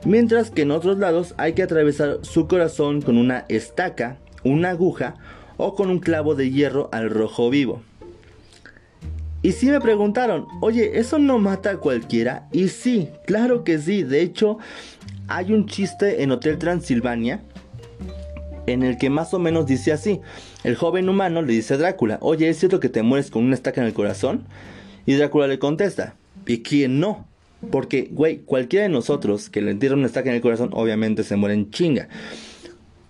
mientras 0.03 0.51
que 0.51 0.63
en 0.63 0.71
otros 0.71 0.97
lados 0.97 1.33
hay 1.37 1.53
que 1.53 1.63
atravesar 1.63 2.19
su 2.21 2.47
corazón 2.47 3.01
con 3.01 3.17
una 3.17 3.45
estaca, 3.47 4.17
una 4.43 4.71
aguja 4.71 5.15
o 5.57 5.75
con 5.75 5.89
un 5.89 5.99
clavo 5.99 6.35
de 6.35 6.51
hierro 6.51 6.89
al 6.91 7.09
rojo 7.09 7.49
vivo. 7.49 7.81
Y 9.41 9.51
si 9.51 9.67
me 9.67 9.79
preguntaron, 9.79 10.47
oye, 10.61 10.97
¿eso 10.97 11.19
no 11.19 11.37
mata 11.37 11.71
a 11.71 11.77
cualquiera? 11.77 12.47
Y 12.51 12.69
sí, 12.69 13.09
claro 13.27 13.63
que 13.63 13.77
sí. 13.77 14.01
De 14.01 14.21
hecho, 14.21 14.57
hay 15.27 15.53
un 15.53 15.67
chiste 15.67 16.23
en 16.23 16.31
Hotel 16.31 16.57
Transilvania 16.57 17.41
en 18.67 18.83
el 18.83 18.97
que 18.97 19.09
más 19.09 19.33
o 19.33 19.39
menos 19.39 19.67
dice 19.67 19.91
así. 19.91 20.19
El 20.63 20.75
joven 20.75 21.09
humano 21.09 21.41
le 21.41 21.53
dice 21.53 21.75
a 21.75 21.77
Drácula, 21.77 22.17
oye, 22.21 22.49
¿es 22.49 22.57
cierto 22.57 22.79
que 22.79 22.89
te 22.89 23.03
mueres 23.03 23.29
con 23.29 23.43
una 23.43 23.53
estaca 23.53 23.81
en 23.81 23.87
el 23.87 23.93
corazón? 23.93 24.45
Y 25.05 25.13
Drácula 25.13 25.47
le 25.47 25.59
contesta, 25.59 26.15
¿y 26.47 26.63
quién 26.63 26.99
no? 26.99 27.27
Porque, 27.71 28.09
güey, 28.11 28.39
cualquiera 28.39 28.83
de 28.83 28.89
nosotros 28.89 29.49
que 29.49 29.61
le 29.61 29.71
entierra 29.71 29.95
una 29.95 30.07
estaca 30.07 30.29
en 30.29 30.35
el 30.35 30.41
corazón, 30.41 30.71
obviamente 30.73 31.23
se 31.23 31.35
muere 31.35 31.53
en 31.53 31.69
chinga. 31.69 32.07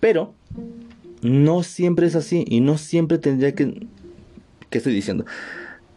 Pero, 0.00 0.34
no 1.22 1.62
siempre 1.62 2.06
es 2.06 2.14
así 2.14 2.44
y 2.48 2.60
no 2.60 2.78
siempre 2.78 3.18
tendría 3.18 3.54
que... 3.54 3.86
¿Qué 4.70 4.78
estoy 4.78 4.94
diciendo? 4.94 5.24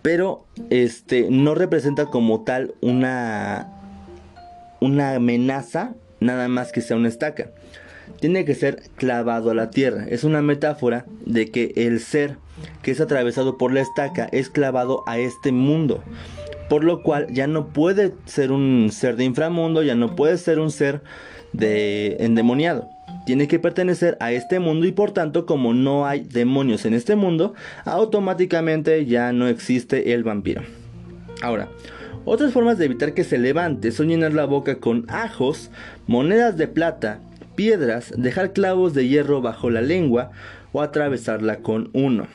pero 0.01 0.45
este 0.69 1.27
no 1.29 1.55
representa 1.55 2.05
como 2.05 2.41
tal 2.43 2.73
una 2.81 3.67
una 4.79 5.15
amenaza 5.15 5.93
nada 6.19 6.47
más 6.47 6.71
que 6.71 6.81
sea 6.81 6.97
una 6.97 7.09
estaca. 7.09 7.51
Tiene 8.19 8.43
que 8.43 8.55
ser 8.55 8.81
clavado 8.95 9.51
a 9.51 9.53
la 9.53 9.69
tierra. 9.69 10.05
Es 10.09 10.23
una 10.23 10.41
metáfora 10.41 11.05
de 11.25 11.51
que 11.51 11.73
el 11.75 11.99
ser 11.99 12.37
que 12.81 12.91
es 12.91 12.99
atravesado 12.99 13.57
por 13.57 13.71
la 13.71 13.81
estaca 13.81 14.27
es 14.31 14.49
clavado 14.49 15.03
a 15.05 15.19
este 15.19 15.51
mundo. 15.51 16.03
Por 16.69 16.83
lo 16.83 17.01
cual 17.03 17.27
ya 17.31 17.47
no 17.47 17.67
puede 17.67 18.13
ser 18.25 18.51
un 18.51 18.89
ser 18.91 19.15
de 19.15 19.25
inframundo, 19.25 19.83
ya 19.83 19.95
no 19.95 20.15
puede 20.15 20.37
ser 20.37 20.59
un 20.59 20.71
ser 20.71 21.01
de 21.53 22.17
endemoniado 22.19 22.89
tiene 23.25 23.47
que 23.47 23.59
pertenecer 23.59 24.17
a 24.19 24.31
este 24.31 24.59
mundo 24.59 24.85
y 24.85 24.91
por 24.91 25.11
tanto 25.11 25.45
como 25.45 25.73
no 25.73 26.05
hay 26.05 26.21
demonios 26.21 26.85
en 26.85 26.93
este 26.93 27.15
mundo, 27.15 27.53
automáticamente 27.85 29.05
ya 29.05 29.31
no 29.31 29.47
existe 29.47 30.13
el 30.13 30.23
vampiro. 30.23 30.61
Ahora, 31.41 31.69
otras 32.25 32.51
formas 32.51 32.77
de 32.77 32.85
evitar 32.85 33.13
que 33.13 33.23
se 33.23 33.37
levante 33.37 33.91
son 33.91 34.09
llenar 34.09 34.33
la 34.33 34.45
boca 34.45 34.79
con 34.79 35.05
ajos, 35.09 35.71
monedas 36.07 36.57
de 36.57 36.67
plata, 36.67 37.19
piedras, 37.55 38.13
dejar 38.15 38.53
clavos 38.53 38.93
de 38.93 39.07
hierro 39.07 39.41
bajo 39.41 39.69
la 39.69 39.81
lengua 39.81 40.31
o 40.71 40.81
atravesarla 40.81 41.57
con 41.57 41.89
uno. 41.93 42.27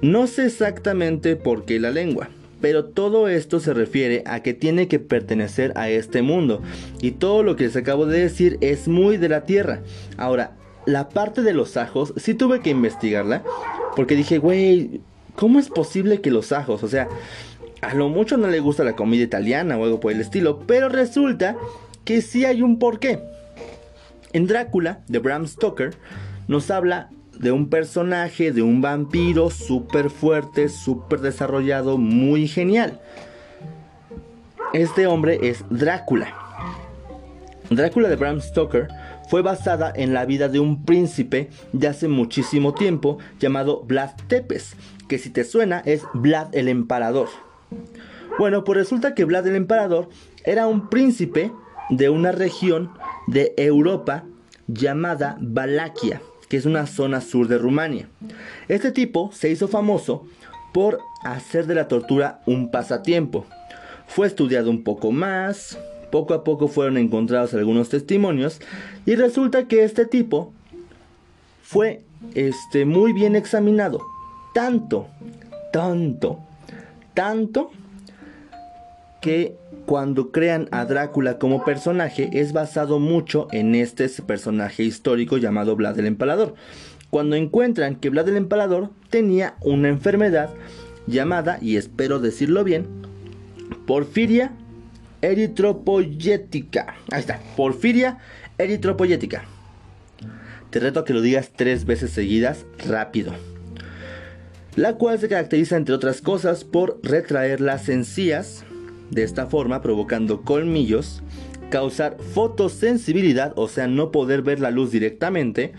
No 0.00 0.26
sé 0.26 0.46
exactamente 0.46 1.36
por 1.36 1.64
qué 1.64 1.78
la 1.78 1.90
lengua, 1.90 2.28
pero 2.62 2.86
todo 2.86 3.28
esto 3.28 3.60
se 3.60 3.74
refiere 3.74 4.22
a 4.24 4.40
que 4.40 4.54
tiene 4.54 4.88
que 4.88 5.00
pertenecer 5.00 5.72
a 5.76 5.90
este 5.90 6.22
mundo. 6.22 6.62
Y 7.02 7.10
todo 7.10 7.42
lo 7.42 7.56
que 7.56 7.64
les 7.64 7.76
acabo 7.76 8.06
de 8.06 8.20
decir 8.20 8.56
es 8.62 8.88
muy 8.88 9.18
de 9.18 9.28
la 9.28 9.42
tierra. 9.42 9.80
Ahora, 10.16 10.52
la 10.86 11.08
parte 11.08 11.42
de 11.42 11.52
los 11.52 11.76
ajos, 11.76 12.14
sí 12.16 12.34
tuve 12.34 12.60
que 12.60 12.70
investigarla. 12.70 13.42
Porque 13.96 14.16
dije, 14.16 14.38
güey, 14.38 15.00
¿cómo 15.34 15.58
es 15.58 15.68
posible 15.68 16.20
que 16.20 16.30
los 16.30 16.52
ajos? 16.52 16.82
O 16.84 16.88
sea, 16.88 17.08
a 17.82 17.94
lo 17.94 18.08
mucho 18.08 18.36
no 18.36 18.46
le 18.46 18.60
gusta 18.60 18.84
la 18.84 18.96
comida 18.96 19.24
italiana 19.24 19.76
o 19.76 19.84
algo 19.84 20.00
por 20.00 20.12
el 20.12 20.20
estilo. 20.20 20.60
Pero 20.66 20.88
resulta 20.88 21.56
que 22.04 22.22
sí 22.22 22.44
hay 22.44 22.62
un 22.62 22.78
porqué. 22.78 23.18
En 24.32 24.46
Drácula, 24.46 25.00
de 25.08 25.18
Bram 25.18 25.46
Stoker, 25.46 25.94
nos 26.46 26.70
habla 26.70 27.10
de 27.38 27.52
un 27.52 27.68
personaje, 27.68 28.52
de 28.52 28.62
un 28.62 28.80
vampiro 28.80 29.50
súper 29.50 30.10
fuerte, 30.10 30.68
súper 30.68 31.20
desarrollado, 31.20 31.98
muy 31.98 32.48
genial. 32.48 33.00
Este 34.72 35.06
hombre 35.06 35.38
es 35.42 35.64
Drácula. 35.70 36.34
Drácula 37.70 38.08
de 38.08 38.16
Bram 38.16 38.40
Stoker 38.40 38.88
fue 39.28 39.42
basada 39.42 39.92
en 39.94 40.12
la 40.14 40.24
vida 40.24 40.48
de 40.48 40.60
un 40.60 40.84
príncipe 40.84 41.50
de 41.72 41.88
hace 41.88 42.08
muchísimo 42.08 42.74
tiempo 42.74 43.18
llamado 43.38 43.82
Vlad 43.82 44.10
Tepes, 44.28 44.76
que 45.08 45.18
si 45.18 45.30
te 45.30 45.44
suena 45.44 45.82
es 45.84 46.02
Vlad 46.14 46.54
el 46.54 46.68
Emparador. 46.68 47.28
Bueno, 48.38 48.64
pues 48.64 48.78
resulta 48.78 49.14
que 49.14 49.24
Vlad 49.24 49.46
el 49.46 49.56
Emperador 49.56 50.08
era 50.44 50.66
un 50.66 50.88
príncipe 50.88 51.52
de 51.90 52.08
una 52.08 52.32
región 52.32 52.90
de 53.26 53.54
Europa 53.56 54.24
llamada 54.68 55.36
Valaquia 55.40 56.20
que 56.52 56.58
es 56.58 56.66
una 56.66 56.86
zona 56.86 57.22
sur 57.22 57.48
de 57.48 57.56
Rumania. 57.56 58.10
Este 58.68 58.92
tipo 58.92 59.30
se 59.32 59.48
hizo 59.48 59.68
famoso 59.68 60.26
por 60.74 61.00
hacer 61.24 61.66
de 61.66 61.74
la 61.74 61.88
tortura 61.88 62.42
un 62.44 62.70
pasatiempo. 62.70 63.46
Fue 64.06 64.26
estudiado 64.26 64.68
un 64.68 64.84
poco 64.84 65.12
más, 65.12 65.78
poco 66.10 66.34
a 66.34 66.44
poco 66.44 66.68
fueron 66.68 66.98
encontrados 66.98 67.54
algunos 67.54 67.88
testimonios 67.88 68.60
y 69.06 69.14
resulta 69.14 69.66
que 69.66 69.82
este 69.82 70.04
tipo 70.04 70.52
fue 71.62 72.02
este, 72.34 72.84
muy 72.84 73.14
bien 73.14 73.34
examinado. 73.34 74.02
Tanto, 74.52 75.06
tanto, 75.72 76.38
tanto 77.14 77.70
que 79.22 79.56
cuando 79.86 80.30
crean 80.30 80.68
a 80.70 80.84
Drácula 80.84 81.38
como 81.38 81.64
personaje 81.64 82.30
es 82.32 82.52
basado 82.52 82.98
mucho 82.98 83.48
en 83.52 83.74
este 83.74 84.08
personaje 84.08 84.82
histórico 84.84 85.38
llamado 85.38 85.76
Vlad 85.76 85.98
el 85.98 86.06
Empalador. 86.06 86.54
Cuando 87.10 87.36
encuentran 87.36 87.96
que 87.96 88.10
Vlad 88.10 88.28
el 88.28 88.36
Empalador 88.36 88.90
tenía 89.10 89.54
una 89.60 89.88
enfermedad 89.88 90.50
llamada, 91.06 91.58
y 91.60 91.76
espero 91.76 92.20
decirlo 92.20 92.64
bien, 92.64 92.86
porfiria 93.86 94.52
eritropoyética. 95.20 96.94
Ahí 97.10 97.20
está, 97.20 97.40
porfiria 97.56 98.18
eritropoyética. 98.58 99.44
Te 100.70 100.80
reto 100.80 101.00
a 101.00 101.04
que 101.04 101.12
lo 101.12 101.20
digas 101.20 101.50
tres 101.54 101.84
veces 101.84 102.12
seguidas 102.12 102.64
rápido. 102.86 103.34
La 104.74 104.94
cual 104.94 105.18
se 105.18 105.28
caracteriza 105.28 105.76
entre 105.76 105.94
otras 105.94 106.22
cosas 106.22 106.64
por 106.64 106.98
retraer 107.02 107.60
las 107.60 107.90
encías, 107.90 108.64
de 109.12 109.22
esta 109.22 109.46
forma 109.46 109.82
provocando 109.82 110.42
colmillos, 110.42 111.22
causar 111.70 112.16
fotosensibilidad, 112.18 113.52
o 113.56 113.68
sea, 113.68 113.86
no 113.86 114.10
poder 114.10 114.42
ver 114.42 114.58
la 114.58 114.70
luz 114.70 114.90
directamente, 114.90 115.72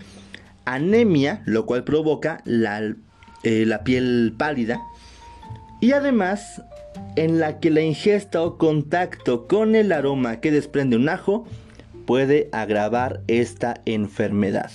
anemia, 0.64 1.42
lo 1.44 1.66
cual 1.66 1.84
provoca 1.84 2.40
la, 2.44 2.94
eh, 3.42 3.66
la 3.66 3.84
piel 3.84 4.34
pálida, 4.38 4.80
y 5.80 5.92
además 5.92 6.62
en 7.16 7.40
la 7.40 7.60
que 7.60 7.70
la 7.70 7.82
ingesta 7.82 8.42
o 8.42 8.56
contacto 8.56 9.46
con 9.46 9.74
el 9.74 9.92
aroma 9.92 10.40
que 10.40 10.50
desprende 10.50 10.96
un 10.96 11.08
ajo 11.08 11.44
puede 12.06 12.48
agravar 12.52 13.22
esta 13.26 13.80
enfermedad. 13.84 14.70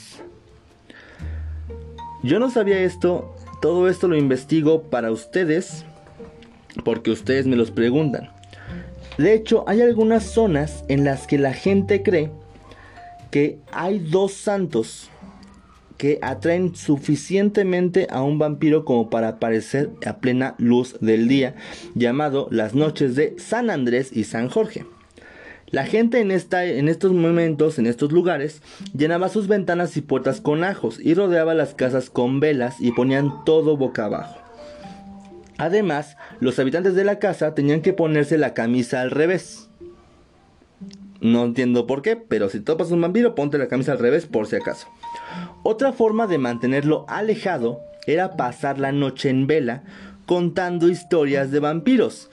Yo 2.24 2.39
no 2.39 2.50
sabía 2.50 2.80
esto, 2.80 3.34
todo 3.62 3.88
esto 3.88 4.10
lo 4.10 4.18
investigo 4.18 4.84
para 4.84 5.12
ustedes, 5.12 5.86
porque 6.84 7.12
ustedes 7.12 7.48
me 7.48 7.56
los 7.56 7.72
preguntan. 7.72 8.30
De 9.20 9.34
hecho, 9.34 9.66
hay 9.68 9.82
algunas 9.82 10.24
zonas 10.24 10.86
en 10.88 11.04
las 11.04 11.28
que 11.28 11.38
la 11.38 11.52
gente 11.52 12.04
cree 12.04 12.32
que 13.32 13.60
hay 13.70 14.00
dos 14.00 14.32
santos 14.32 15.10
que 15.98 16.20
atraen 16.22 16.74
suficientemente 16.74 18.08
a 18.12 18.22
un 18.24 18.39
vampiro 18.39 18.86
como 18.86 19.10
para 19.10 19.28
aparecer 19.28 19.89
a 20.06 20.20
plena 20.20 20.56
luz 20.58 20.96
del 21.02 21.28
día, 21.28 21.56
llamado 21.96 22.48
las 22.50 22.76
noches 22.76 23.17
de 23.17 23.36
San 23.38 23.70
Andrés 23.70 24.12
y 24.13 24.24
San 24.24 24.48
Jorge. 24.48 24.86
La 25.67 25.86
gente 25.86 26.22
en, 26.22 26.32
esta, 26.32 26.63
en 26.63 26.88
estos 26.88 27.12
momentos, 27.12 27.78
en 27.78 27.88
estos 27.88 28.13
lugares, 28.13 28.62
llenaba 28.96 29.28
sus 29.28 29.50
ventanas 29.50 29.98
y 29.98 30.02
puertas 30.02 30.39
con 30.39 30.63
ajos 30.63 30.98
y 30.98 31.13
rodeaba 31.13 31.54
las 31.54 31.74
casas 31.74 32.10
con 32.10 32.39
velas 32.39 32.78
y 32.80 32.93
ponían 32.93 33.43
todo 33.43 33.76
boca 33.76 34.06
abajo. 34.06 34.38
Además, 35.60 36.17
los 36.39 36.58
habitantes 36.58 36.95
de 36.95 37.04
la 37.04 37.19
casa 37.19 37.54
tenían 37.54 37.82
que 37.82 37.93
ponerse 37.93 38.38
la 38.38 38.54
camisa 38.54 39.02
al 39.02 39.12
revés. 39.12 39.69
No 41.22 41.43
entiendo 41.43 41.86
por 41.86 42.02
qué, 42.02 42.15
pero 42.15 42.50
si 42.50 42.62
topas 42.62 42.91
un 42.91 43.02
vampiro, 43.02 43.36
ponte 43.36 43.58
la 43.58 43.67
camisa 43.67 43.91
al 43.91 44.00
revés 44.00 44.26
por 44.26 44.48
si 44.48 44.56
acaso. 44.56 44.88
Otra 45.63 45.91
forma 45.91 46.28
de 46.28 46.38
mantenerlo 46.38 47.06
alejado 47.10 47.82
era 48.08 48.38
pasar 48.38 48.80
la 48.80 48.93
noche 48.93 49.30
en 49.30 49.45
vela 49.45 49.84
contando 50.26 50.88
historias 50.88 51.52
de 51.52 51.60
vampiros. 51.60 52.30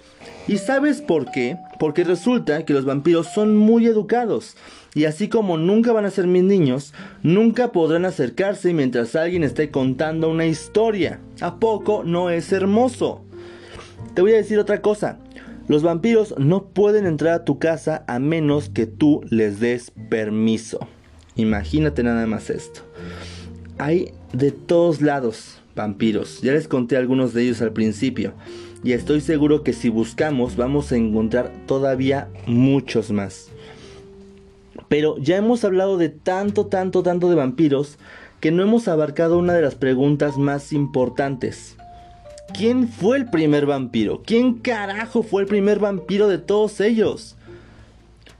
¿Y 0.49 0.59
sabes 0.59 1.03
por 1.03 1.31
qué? 1.31 1.57
Porque 1.79 2.05
resulta 2.05 2.65
que 2.65 2.73
los 2.73 2.85
vampiros 2.85 3.27
son 3.35 3.57
muy 3.57 3.87
educados. 3.87 4.57
Y 4.95 5.05
así 5.05 5.29
como 5.29 5.59
nunca 5.59 5.93
van 5.93 6.07
a 6.07 6.11
ser 6.11 6.27
mis 6.27 6.43
niños, 6.43 6.95
nunca 7.23 7.73
podrán 7.73 8.05
acercarse 8.05 8.73
mientras 8.73 9.17
alguien 9.17 9.45
esté 9.45 9.71
contando 9.71 10.31
una 10.31 10.47
historia. 10.47 11.21
¿A 11.41 11.57
poco 11.57 12.03
no 12.05 12.31
es 12.31 12.53
hermoso? 12.53 13.23
Te 14.15 14.23
voy 14.23 14.33
a 14.33 14.37
decir 14.37 14.59
otra 14.59 14.81
cosa. 14.81 15.19
Los 15.69 15.83
vampiros 15.83 16.35
no 16.39 16.69
pueden 16.69 17.07
entrar 17.07 17.35
a 17.35 17.45
tu 17.45 17.59
casa 17.59 18.05
a 18.07 18.19
menos 18.21 18.69
que 18.69 18.87
tú 18.87 19.21
les 19.31 19.59
des 19.59 19.93
permiso. 20.09 20.79
Imagínate 21.35 22.03
nada 22.03 22.27
más 22.27 22.51
esto. 22.51 22.83
Hay 23.79 24.13
de 24.33 24.53
todos 24.53 25.03
lados 25.03 25.56
vampiros. 25.77 26.41
Ya 26.43 26.53
les 26.53 26.67
conté 26.67 26.97
algunos 26.97 27.33
de 27.33 27.45
ellos 27.45 27.63
al 27.63 27.73
principio. 27.73 28.33
Y 28.83 28.93
estoy 28.93 29.21
seguro 29.21 29.63
que 29.63 29.73
si 29.73 29.89
buscamos 29.89 30.57
vamos 30.57 30.91
a 30.91 30.97
encontrar 30.97 31.53
todavía 31.67 32.29
muchos 32.47 33.13
más. 33.13 33.51
Pero 34.89 35.17
ya 35.19 35.37
hemos 35.37 35.65
hablado 35.65 35.97
de 35.99 36.09
tanto, 36.09 36.67
tanto, 36.67 37.03
tanto 37.03 37.29
de 37.29 37.37
vampiros 37.37 37.99
que 38.41 38.51
no 38.51 38.63
hemos 38.63 38.89
abarcado 38.89 39.39
una 39.39 39.55
de 39.55 39.63
las 39.63 39.75
preguntas 39.75 40.37
más 40.37 40.73
importantes. 40.73 41.77
¿Quién 42.55 42.89
fue 42.89 43.17
el 43.19 43.27
primer 43.27 43.67
vampiro? 43.67 44.23
¿Quién 44.25 44.55
carajo 44.55 45.23
fue 45.23 45.43
el 45.43 45.49
primer 45.49 45.79
vampiro 45.79 46.29
de 46.29 46.39
todos 46.39 46.81
ellos? 46.81 47.37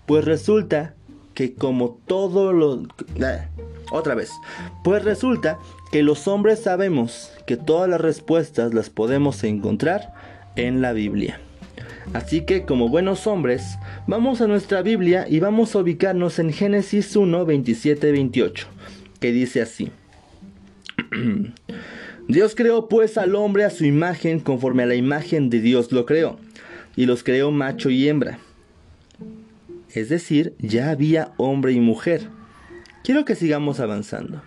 Pues 0.07 0.25
resulta 0.25 0.95
que 1.35 1.55
como 1.55 1.99
todo 2.07 2.53
lo... 2.53 2.83
Otra 3.91 4.15
vez. 4.15 4.31
Pues 4.83 5.05
resulta 5.05 5.59
que 5.93 6.03
los 6.03 6.27
hombres 6.29 6.61
sabemos 6.61 7.33
que 7.47 7.57
todas 7.57 7.89
las 7.89 8.01
respuestas 8.01 8.75
las 8.75 8.91
podemos 8.91 9.43
encontrar 9.45 10.13
en 10.57 10.83
la 10.83 10.93
Biblia. 10.93 11.41
Así 12.13 12.43
que 12.43 12.63
como 12.65 12.89
buenos 12.89 13.27
hombres, 13.27 13.79
vamos 14.07 14.41
a 14.41 14.47
nuestra 14.47 14.83
Biblia 14.83 15.27
y 15.29 15.41
vamos 15.41 15.75
a 15.75 15.81
ubicarnos 15.81 16.39
en 16.39 16.53
Génesis 16.53 17.17
1, 17.17 17.45
27, 17.45 18.13
28, 18.13 18.67
que 19.21 19.33
dice 19.33 19.61
así. 19.61 19.91
Dios 22.29 22.55
creó 22.55 22.89
pues 22.89 23.19
al 23.19 23.35
hombre 23.35 23.65
a 23.65 23.71
su 23.71 23.85
imagen 23.85 24.41
conforme 24.41 24.83
a 24.85 24.87
la 24.87 24.95
imagen 24.95 25.51
de 25.51 25.61
Dios 25.61 25.93
lo 25.93 26.07
creó, 26.07 26.39
y 26.97 27.07
los 27.07 27.23
creó 27.23 27.51
macho 27.51 27.91
y 27.91 28.09
hembra. 28.09 28.39
Es 29.93 30.09
decir, 30.09 30.55
ya 30.59 30.91
había 30.91 31.33
hombre 31.37 31.73
y 31.73 31.81
mujer. 31.81 32.29
Quiero 33.07 33.25
que 33.25 33.37
sigamos 33.37 33.79
avanzando. 33.79 34.43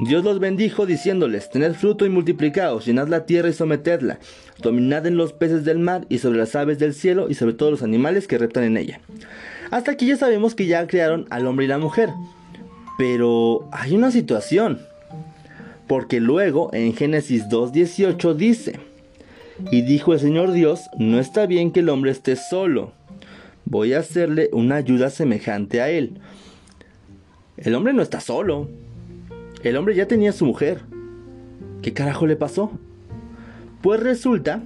Dios 0.00 0.22
los 0.22 0.38
bendijo 0.38 0.84
diciéndoles, 0.84 1.48
tened 1.48 1.72
fruto 1.72 2.04
y 2.04 2.10
multiplicaos, 2.10 2.84
llenad 2.84 3.08
la 3.08 3.24
tierra 3.24 3.48
y 3.48 3.54
sometedla, 3.54 4.18
dominad 4.60 5.06
en 5.06 5.16
los 5.16 5.32
peces 5.32 5.64
del 5.64 5.78
mar 5.78 6.04
y 6.10 6.18
sobre 6.18 6.36
las 6.36 6.54
aves 6.54 6.78
del 6.78 6.92
cielo 6.92 7.30
y 7.30 7.34
sobre 7.34 7.54
todos 7.54 7.72
los 7.72 7.82
animales 7.82 8.28
que 8.28 8.36
reptan 8.36 8.64
en 8.64 8.76
ella. 8.76 9.00
Hasta 9.70 9.92
aquí 9.92 10.06
ya 10.06 10.18
sabemos 10.18 10.54
que 10.54 10.66
ya 10.66 10.86
crearon 10.86 11.24
al 11.30 11.46
hombre 11.46 11.64
y 11.64 11.68
la 11.68 11.78
mujer. 11.78 12.10
Pero 12.98 13.66
hay 13.72 13.94
una 13.94 14.10
situación. 14.10 14.78
Porque 15.88 16.20
luego 16.20 16.68
en 16.74 16.94
Génesis 16.94 17.44
2.18 17.44 18.34
dice, 18.34 18.78
y 19.72 19.80
dijo 19.80 20.12
el 20.12 20.20
Señor 20.20 20.52
Dios, 20.52 20.82
no 20.98 21.18
está 21.18 21.46
bien 21.46 21.70
que 21.70 21.80
el 21.80 21.88
hombre 21.88 22.10
esté 22.10 22.36
solo, 22.36 22.92
voy 23.64 23.94
a 23.94 24.00
hacerle 24.00 24.50
una 24.52 24.76
ayuda 24.76 25.08
semejante 25.08 25.80
a 25.80 25.88
él. 25.88 26.20
El 27.56 27.74
hombre 27.74 27.92
no 27.92 28.02
está 28.02 28.20
solo, 28.20 28.68
el 29.62 29.76
hombre 29.76 29.94
ya 29.94 30.06
tenía 30.06 30.32
su 30.32 30.44
mujer. 30.44 30.80
¿Qué 31.82 31.92
carajo 31.92 32.26
le 32.26 32.36
pasó? 32.36 32.70
Pues 33.82 34.00
resulta, 34.00 34.62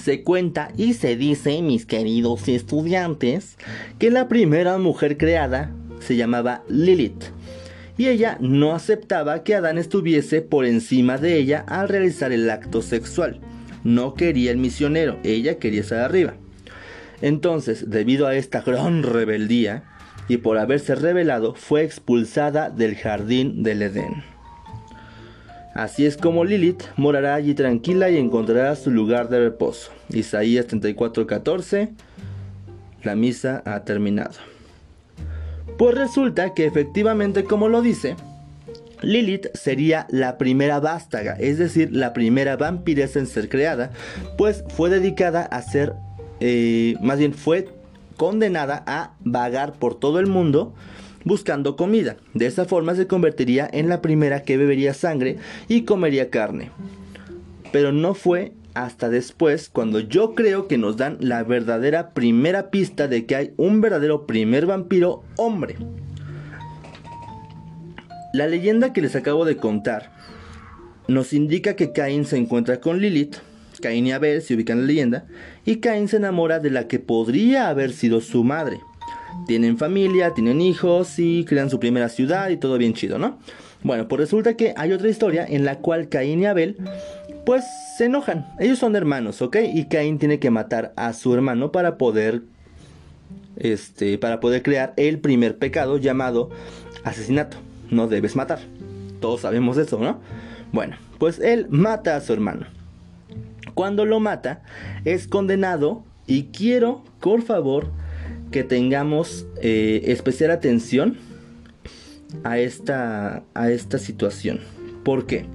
se 0.00 0.22
cuenta 0.22 0.70
y 0.76 0.94
se 0.94 1.16
dice, 1.16 1.60
mis 1.62 1.86
queridos 1.86 2.48
estudiantes, 2.48 3.56
que 3.98 4.10
la 4.10 4.28
primera 4.28 4.78
mujer 4.78 5.16
creada 5.16 5.72
se 6.00 6.16
llamaba 6.16 6.62
Lilith 6.68 7.24
y 7.96 8.08
ella 8.08 8.36
no 8.40 8.74
aceptaba 8.74 9.44
que 9.44 9.54
Adán 9.54 9.78
estuviese 9.78 10.42
por 10.42 10.64
encima 10.64 11.18
de 11.18 11.36
ella 11.36 11.64
al 11.68 11.88
realizar 11.88 12.32
el 12.32 12.50
acto 12.50 12.82
sexual. 12.82 13.40
No 13.84 14.14
quería 14.14 14.50
el 14.50 14.56
misionero, 14.56 15.18
ella 15.22 15.58
quería 15.58 15.82
estar 15.82 16.00
arriba. 16.00 16.34
Entonces, 17.22 17.90
debido 17.90 18.26
a 18.26 18.34
esta 18.34 18.62
gran 18.62 19.02
rebeldía 19.02 19.84
y 20.28 20.38
por 20.38 20.58
haberse 20.58 20.94
rebelado, 20.94 21.54
fue 21.54 21.82
expulsada 21.82 22.70
del 22.70 22.96
jardín 22.96 23.62
del 23.62 23.82
Edén. 23.82 24.24
Así 25.74 26.06
es 26.06 26.16
como 26.16 26.44
Lilith 26.44 26.84
morará 26.96 27.34
allí 27.34 27.52
tranquila 27.54 28.08
y 28.08 28.16
encontrará 28.16 28.76
su 28.76 28.92
lugar 28.92 29.28
de 29.28 29.40
reposo. 29.40 29.90
Isaías 30.08 30.66
34:14. 30.68 31.90
La 33.02 33.16
misa 33.16 33.62
ha 33.66 33.80
terminado. 33.80 34.34
Pues 35.76 35.96
resulta 35.96 36.54
que 36.54 36.66
efectivamente 36.66 37.42
como 37.42 37.68
lo 37.68 37.82
dice, 37.82 38.14
Lilith 39.02 39.48
sería 39.54 40.06
la 40.10 40.38
primera 40.38 40.78
vástaga, 40.78 41.36
es 41.38 41.58
decir, 41.58 41.92
la 41.92 42.12
primera 42.12 42.56
vampiresa 42.56 43.18
en 43.18 43.26
ser 43.26 43.48
creada, 43.48 43.90
pues 44.38 44.64
fue 44.68 44.88
dedicada 44.90 45.42
a 45.42 45.60
ser, 45.60 45.92
eh, 46.40 46.94
más 47.00 47.18
bien 47.18 47.34
fue 47.34 47.68
condenada 48.16 48.82
a 48.86 49.14
vagar 49.20 49.74
por 49.74 49.94
todo 49.94 50.20
el 50.20 50.26
mundo 50.26 50.74
buscando 51.24 51.76
comida. 51.76 52.16
De 52.34 52.46
esa 52.46 52.64
forma 52.64 52.94
se 52.94 53.06
convertiría 53.06 53.68
en 53.72 53.88
la 53.88 54.00
primera 54.02 54.42
que 54.42 54.56
bebería 54.56 54.94
sangre 54.94 55.38
y 55.68 55.82
comería 55.82 56.30
carne. 56.30 56.70
Pero 57.72 57.92
no 57.92 58.14
fue 58.14 58.52
hasta 58.74 59.08
después 59.08 59.68
cuando 59.68 60.00
yo 60.00 60.34
creo 60.34 60.68
que 60.68 60.78
nos 60.78 60.96
dan 60.96 61.16
la 61.20 61.42
verdadera 61.42 62.10
primera 62.10 62.70
pista 62.70 63.08
de 63.08 63.24
que 63.24 63.36
hay 63.36 63.52
un 63.56 63.80
verdadero 63.80 64.26
primer 64.26 64.66
vampiro 64.66 65.22
hombre. 65.36 65.76
La 68.32 68.48
leyenda 68.48 68.92
que 68.92 69.00
les 69.00 69.14
acabo 69.14 69.44
de 69.44 69.56
contar 69.56 70.12
nos 71.06 71.32
indica 71.32 71.76
que 71.76 71.92
Caín 71.92 72.24
se 72.24 72.36
encuentra 72.36 72.80
con 72.80 73.00
Lilith, 73.00 73.36
Caín 73.80 74.06
y 74.06 74.12
Abel 74.12 74.42
se 74.42 74.54
ubican 74.54 74.78
en 74.78 74.82
la 74.82 74.86
leyenda, 74.88 75.26
y 75.64 75.76
Caín 75.76 76.08
se 76.08 76.16
enamora 76.16 76.60
de 76.60 76.70
la 76.70 76.86
que 76.88 76.98
podría 76.98 77.68
haber 77.68 77.92
sido 77.92 78.20
su 78.20 78.44
madre. 78.44 78.80
Tienen 79.46 79.78
familia, 79.78 80.32
tienen 80.32 80.60
hijos 80.60 81.18
y 81.18 81.44
crean 81.44 81.70
su 81.70 81.80
primera 81.80 82.08
ciudad 82.08 82.50
y 82.50 82.56
todo 82.56 82.78
bien 82.78 82.94
chido, 82.94 83.18
¿no? 83.18 83.38
Bueno, 83.82 84.08
pues 84.08 84.20
resulta 84.20 84.56
que 84.56 84.72
hay 84.76 84.92
otra 84.92 85.08
historia 85.08 85.44
en 85.46 85.64
la 85.64 85.78
cual 85.78 86.08
Caín 86.08 86.40
y 86.40 86.46
Abel 86.46 86.76
pues 87.44 87.64
se 87.98 88.06
enojan. 88.06 88.46
Ellos 88.58 88.78
son 88.78 88.96
hermanos, 88.96 89.42
¿ok? 89.42 89.56
Y 89.74 89.84
Caín 89.86 90.18
tiene 90.18 90.38
que 90.38 90.50
matar 90.50 90.92
a 90.96 91.12
su 91.12 91.34
hermano 91.34 91.70
para 91.72 91.98
poder 91.98 92.42
este 93.56 94.18
para 94.18 94.40
poder 94.40 94.62
crear 94.62 94.94
el 94.96 95.20
primer 95.20 95.58
pecado 95.58 95.98
llamado 95.98 96.50
asesinato. 97.04 97.58
No 97.90 98.08
debes 98.08 98.36
matar. 98.36 98.60
Todos 99.20 99.42
sabemos 99.42 99.76
eso, 99.76 99.98
¿no? 99.98 100.20
Bueno, 100.72 100.96
pues 101.18 101.38
él 101.38 101.66
mata 101.68 102.16
a 102.16 102.20
su 102.20 102.32
hermano. 102.32 102.66
Cuando 103.74 104.04
lo 104.04 104.20
mata, 104.20 104.62
es 105.04 105.26
condenado 105.26 106.04
y 106.26 106.44
quiero, 106.44 107.04
por 107.20 107.42
favor, 107.42 107.90
que 108.50 108.64
tengamos 108.64 109.46
eh, 109.60 110.02
especial 110.06 110.50
atención 110.50 111.16
a 112.44 112.58
esta, 112.58 113.42
a 113.54 113.70
esta 113.70 113.98
situación. 113.98 114.60
¿Por 115.04 115.26
qué? 115.26 115.46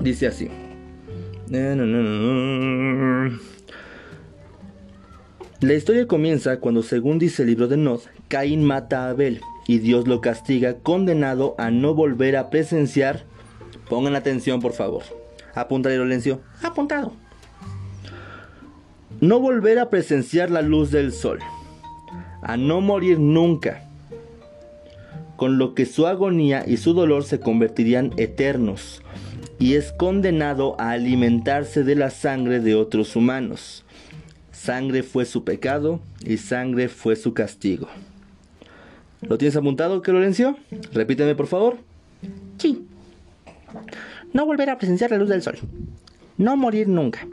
Dice 0.00 0.26
así. 0.26 0.48
La 5.60 5.74
historia 5.74 6.06
comienza 6.06 6.58
cuando, 6.58 6.82
según 6.82 7.18
dice 7.18 7.42
el 7.42 7.48
libro 7.48 7.68
de 7.68 7.76
Nod, 7.76 8.00
Caín 8.28 8.64
mata 8.64 9.06
a 9.06 9.10
Abel 9.10 9.40
y 9.66 9.78
Dios 9.78 10.06
lo 10.06 10.20
castiga, 10.20 10.78
condenado 10.78 11.54
a 11.58 11.70
no 11.70 11.94
volver 11.94 12.36
a 12.36 12.50
presenciar. 12.50 13.24
Pongan 13.88 14.16
atención, 14.16 14.60
por 14.60 14.72
favor. 14.72 15.02
Apunta, 15.56 15.90
Lorenzo. 15.90 16.40
Apuntado 16.62 17.12
no 19.20 19.40
volver 19.40 19.78
a 19.78 19.88
presenciar 19.90 20.50
la 20.50 20.62
luz 20.62 20.90
del 20.90 21.12
sol, 21.12 21.38
a 22.42 22.56
no 22.56 22.80
morir 22.80 23.18
nunca, 23.18 23.88
con 25.36 25.58
lo 25.58 25.74
que 25.74 25.86
su 25.86 26.06
agonía 26.06 26.64
y 26.66 26.76
su 26.76 26.92
dolor 26.92 27.24
se 27.24 27.40
convertirían 27.40 28.12
eternos, 28.16 29.02
y 29.58 29.74
es 29.74 29.92
condenado 29.92 30.78
a 30.78 30.90
alimentarse 30.90 31.82
de 31.82 31.94
la 31.94 32.10
sangre 32.10 32.60
de 32.60 32.74
otros 32.74 33.16
humanos. 33.16 33.84
Sangre 34.52 35.02
fue 35.02 35.24
su 35.24 35.44
pecado 35.44 36.00
y 36.24 36.38
sangre 36.38 36.88
fue 36.88 37.16
su 37.16 37.34
castigo. 37.34 37.88
¿Lo 39.22 39.38
tienes 39.38 39.56
apuntado, 39.56 40.02
que 40.02 40.12
Lorenzo? 40.12 40.56
Repíteme, 40.92 41.34
por 41.34 41.46
favor. 41.46 41.78
Sí. 42.58 42.86
No 44.36 44.44
volver 44.44 44.68
a 44.68 44.76
presenciar 44.76 45.12
la 45.12 45.16
luz 45.16 45.30
del 45.30 45.40
sol. 45.40 45.58
No 46.36 46.58
morir 46.58 46.88
nunca 46.88 47.26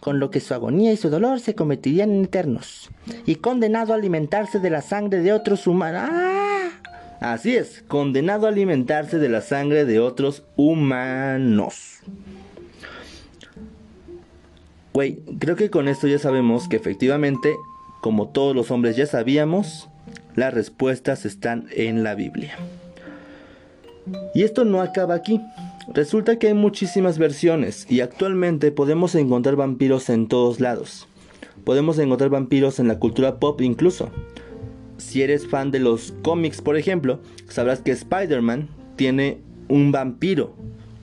con 0.00 0.18
lo 0.18 0.30
que 0.30 0.40
su 0.40 0.52
agonía 0.52 0.92
y 0.92 0.98
su 0.98 1.08
dolor 1.08 1.40
se 1.40 1.54
convertirían 1.54 2.10
en 2.10 2.24
eternos, 2.24 2.90
y 3.26 3.36
condenado 3.36 3.92
a 3.92 3.96
alimentarse 3.96 4.58
de 4.58 4.70
la 4.70 4.82
sangre 4.82 5.20
de 5.20 5.32
otros 5.32 5.66
humanos. 5.66 6.02
¡Ah! 6.04 6.70
Así 7.20 7.54
es, 7.54 7.84
condenado 7.86 8.46
a 8.46 8.50
alimentarse 8.50 9.18
de 9.18 9.28
la 9.30 9.40
sangre 9.40 9.86
de 9.86 9.98
otros 10.00 10.42
humanos. 10.56 12.00
Güey, 14.92 15.22
creo 15.38 15.56
que 15.56 15.70
con 15.70 15.88
esto 15.88 16.06
ya 16.06 16.18
sabemos 16.18 16.68
que 16.68 16.76
efectivamente, 16.76 17.54
como 18.02 18.28
todos 18.28 18.54
los 18.54 18.70
hombres 18.70 18.96
ya 18.96 19.06
sabíamos, 19.06 19.88
las 20.34 20.52
respuestas 20.52 21.24
están 21.24 21.66
en 21.72 22.04
la 22.04 22.14
Biblia. 22.14 22.56
Y 24.34 24.42
esto 24.42 24.64
no 24.64 24.82
acaba 24.82 25.14
aquí. 25.14 25.40
Resulta 25.92 26.38
que 26.38 26.46
hay 26.46 26.54
muchísimas 26.54 27.18
versiones 27.18 27.84
y 27.90 28.00
actualmente 28.00 28.70
podemos 28.70 29.16
encontrar 29.16 29.56
vampiros 29.56 30.08
en 30.08 30.28
todos 30.28 30.60
lados. 30.60 31.08
Podemos 31.64 31.98
encontrar 31.98 32.30
vampiros 32.30 32.78
en 32.78 32.86
la 32.86 33.00
cultura 33.00 33.40
pop 33.40 33.60
incluso. 33.60 34.10
Si 34.98 35.22
eres 35.22 35.48
fan 35.48 35.72
de 35.72 35.80
los 35.80 36.14
cómics, 36.22 36.62
por 36.62 36.76
ejemplo, 36.76 37.18
sabrás 37.48 37.80
que 37.80 37.90
Spider-Man 37.90 38.68
tiene 38.94 39.38
un 39.68 39.90
vampiro 39.90 40.54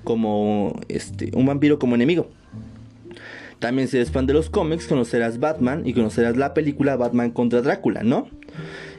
como 0.06 0.80
este, 0.88 1.32
un 1.34 1.46
vampiro 1.46 1.80
como 1.80 1.96
enemigo. 1.96 2.30
También 3.60 3.90
si 3.90 3.98
eres 3.98 4.12
fan 4.12 4.26
de 4.26 4.34
los 4.34 4.50
cómics, 4.50 4.88
conocerás 4.88 5.40
Batman 5.40 5.82
y 5.86 5.94
conocerás 5.94 6.38
la 6.38 6.54
película 6.54 6.96
Batman 6.96 7.32
contra 7.32 7.62
Drácula, 7.62 8.04
¿no? 8.04 8.30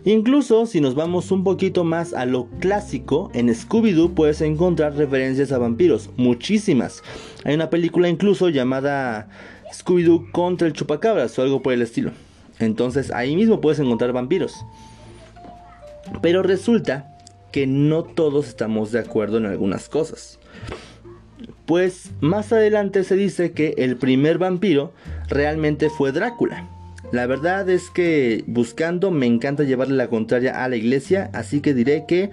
Incluso 0.05 0.67
si 0.67 0.81
nos 0.81 0.95
vamos 0.95 1.31
un 1.31 1.45
poquito 1.45 1.85
más 1.85 2.15
a 2.15 2.25
lo 2.25 2.47
clásico, 2.61 3.31
en 3.35 3.49
Scooby-Doo 3.49 4.15
puedes 4.15 4.41
encontrar 4.41 4.95
referencias 4.95 5.53
a 5.53 5.59
vampiros, 5.59 6.11
muchísimas. 6.17 7.03
Hay 7.45 7.55
una 7.55 7.71
película 7.71 8.09
incluso 8.09 8.49
llamada 8.49 9.29
Scooby-Doo 9.73 10.31
contra 10.33 10.67
el 10.67 10.73
chupacabras 10.73 11.39
o 11.39 11.43
algo 11.43 11.63
por 11.63 11.73
el 11.73 11.83
estilo. 11.83 12.13
Entonces 12.59 13.11
ahí 13.11 13.37
mismo 13.37 13.61
puedes 13.61 13.79
encontrar 13.79 14.13
vampiros. 14.13 14.55
Pero 16.23 16.43
resulta 16.43 17.19
que 17.53 17.67
no 17.67 18.03
todos 18.03 18.49
estamos 18.49 18.93
de 18.93 19.01
acuerdo 19.01 19.39
en 19.39 19.47
algunas 19.47 19.89
cosas. 19.89 20.39
Pues 21.67 22.11
más 22.21 22.53
adelante 22.53 23.05
se 23.05 23.15
dice 23.15 23.53
que 23.53 23.75
el 23.79 23.97
primer 23.97 24.39
vampiro 24.39 24.93
realmente 25.29 25.91
fue 25.91 26.13
Drácula. 26.13 26.67
La 27.11 27.27
verdad 27.27 27.69
es 27.71 27.89
que 27.89 28.45
buscando 28.47 29.11
me 29.11 29.25
encanta 29.25 29.65
llevarle 29.65 29.97
la 29.97 30.09
contraria 30.09 30.63
a 30.63 30.69
la 30.69 30.77
iglesia, 30.77 31.31
así 31.33 31.61
que 31.61 31.73
diré 31.73 32.05
que 32.07 32.31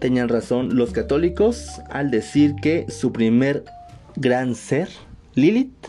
tenían 0.00 0.30
razón 0.30 0.76
los 0.76 0.92
católicos 0.92 1.80
al 1.90 2.10
decir 2.10 2.54
que 2.62 2.86
su 2.88 3.12
primer 3.12 3.64
gran 4.16 4.54
ser, 4.54 4.88
Lilith, 5.34 5.88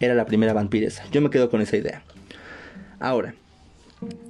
era 0.00 0.14
la 0.14 0.24
primera 0.24 0.54
vampiresa. 0.54 1.04
Yo 1.12 1.20
me 1.20 1.30
quedo 1.30 1.50
con 1.50 1.60
esa 1.60 1.76
idea. 1.76 2.02
Ahora, 2.98 3.34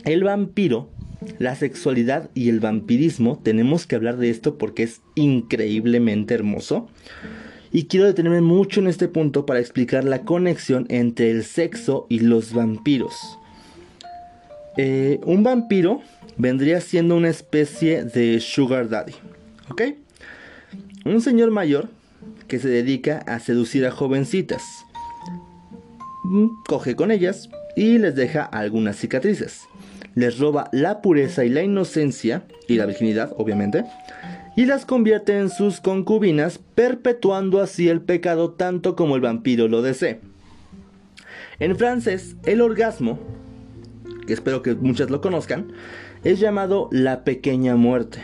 el 0.05 0.25
vampiro, 0.25 0.91
la 1.39 1.55
sexualidad 1.55 2.31
y 2.35 2.49
el 2.49 2.59
vampirismo, 2.59 3.41
tenemos 3.43 3.87
que 3.87 3.95
hablar 3.95 4.17
de 4.17 4.31
esto 4.31 4.59
porque 4.59 4.83
es 4.83 5.01
increíblemente 5.15 6.35
hermoso. 6.35 6.89
Y 7.75 7.87
quiero 7.87 8.07
detenerme 8.07 8.41
mucho 8.41 8.79
en 8.79 8.87
este 8.87 9.09
punto 9.09 9.47
para 9.47 9.59
explicar 9.59 10.05
la 10.05 10.21
conexión 10.21 10.87
entre 10.91 11.33
el 11.33 11.43
sexo 11.43 12.07
y 12.09 12.21
los 12.21 12.53
vampiros. 12.53 13.37
Eh, 14.77 15.19
un 15.25 15.43
vampiro 15.43 16.01
vendría 16.37 16.81
siendo 16.81 17.17
una 17.17 17.31
especie 17.31 18.05
de 18.05 18.39
sugar 18.39 18.89
daddy, 18.89 19.15
¿ok? 19.71 19.83
Un 21.05 21.21
señor 21.21 21.51
mayor 21.51 21.89
que 22.47 22.61
se 22.61 22.69
dedica 22.69 23.19
a 23.27 23.41
seducir 23.41 23.85
a 23.87 23.91
jovencitas. 23.91 24.63
Mm, 26.27 26.47
coge 26.69 26.95
con 26.95 27.11
ellas 27.11 27.51
y 27.75 27.99
les 27.99 28.15
deja 28.15 28.45
algunas 28.45 28.97
cicatrices. 28.99 29.63
Les 30.15 30.39
roba 30.39 30.69
la 30.71 31.03
pureza 31.03 31.45
y 31.45 31.49
la 31.49 31.65
inocencia 31.65 32.45
y 32.69 32.77
la 32.77 32.87
virginidad, 32.87 33.33
obviamente 33.37 33.85
y 34.57 34.67
las 34.67 34.87
convierte 34.87 35.39
en 35.39 35.51
sus 35.51 35.81
concubinas, 35.81 36.59
perpetuando 36.75 37.61
así 37.61 37.89
el 37.89 38.01
pecado 38.01 38.51
tanto 38.51 38.95
como 38.95 39.17
el 39.17 39.21
vampiro 39.21 39.69
lo 39.69 39.83
desee. 39.83 40.21
En 41.59 41.77
francés, 41.77 42.37
el 42.45 42.61
orgasmo, 42.61 43.19
que 44.27 44.33
espero 44.33 44.63
que 44.63 44.75
muchas 44.75 45.11
lo 45.11 45.21
conozcan, 45.21 45.73
es 46.23 46.41
llamado 46.41 46.89
la 46.93 47.25
pequeña 47.25 47.77
muerte. 47.77 48.21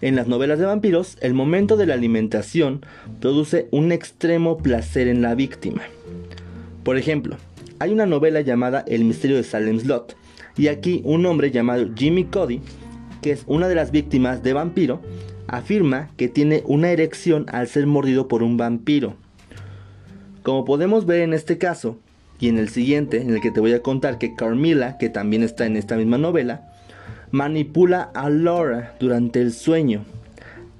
En 0.00 0.14
las 0.14 0.28
novelas 0.28 0.58
de 0.58 0.66
vampiros, 0.66 1.16
el 1.20 1.34
momento 1.34 1.76
de 1.76 1.86
la 1.86 1.94
alimentación 1.94 2.84
produce 3.20 3.68
un 3.72 3.90
extremo 3.90 4.58
placer 4.58 5.08
en 5.08 5.22
la 5.22 5.34
víctima. 5.34 5.82
Por 6.84 6.96
ejemplo, 6.96 7.36
hay 7.80 7.92
una 7.92 8.06
novela 8.06 8.40
llamada 8.40 8.84
El 8.86 9.04
misterio 9.04 9.36
de 9.36 9.42
Salem 9.42 9.80
Slot, 9.80 10.16
y 10.56 10.68
aquí 10.68 11.00
un 11.04 11.26
hombre 11.26 11.50
llamado 11.50 11.88
Jimmy 11.96 12.24
Cody 12.24 12.60
que 13.22 13.32
es 13.32 13.44
una 13.46 13.68
de 13.68 13.74
las 13.74 13.90
víctimas 13.90 14.42
de 14.42 14.52
vampiro, 14.52 15.00
afirma 15.46 16.10
que 16.16 16.28
tiene 16.28 16.62
una 16.66 16.90
erección 16.90 17.46
al 17.48 17.68
ser 17.68 17.86
mordido 17.86 18.28
por 18.28 18.42
un 18.42 18.56
vampiro. 18.56 19.14
Como 20.42 20.64
podemos 20.64 21.06
ver 21.06 21.20
en 21.20 21.34
este 21.34 21.58
caso, 21.58 21.98
y 22.40 22.48
en 22.48 22.58
el 22.58 22.68
siguiente, 22.68 23.20
en 23.20 23.30
el 23.30 23.40
que 23.40 23.50
te 23.50 23.60
voy 23.60 23.72
a 23.72 23.82
contar 23.82 24.18
que 24.18 24.34
Carmilla, 24.34 24.96
que 24.98 25.08
también 25.08 25.42
está 25.42 25.66
en 25.66 25.76
esta 25.76 25.96
misma 25.96 26.18
novela, 26.18 26.72
manipula 27.30 28.10
a 28.14 28.30
Laura 28.30 28.94
durante 29.00 29.40
el 29.40 29.52
sueño, 29.52 30.04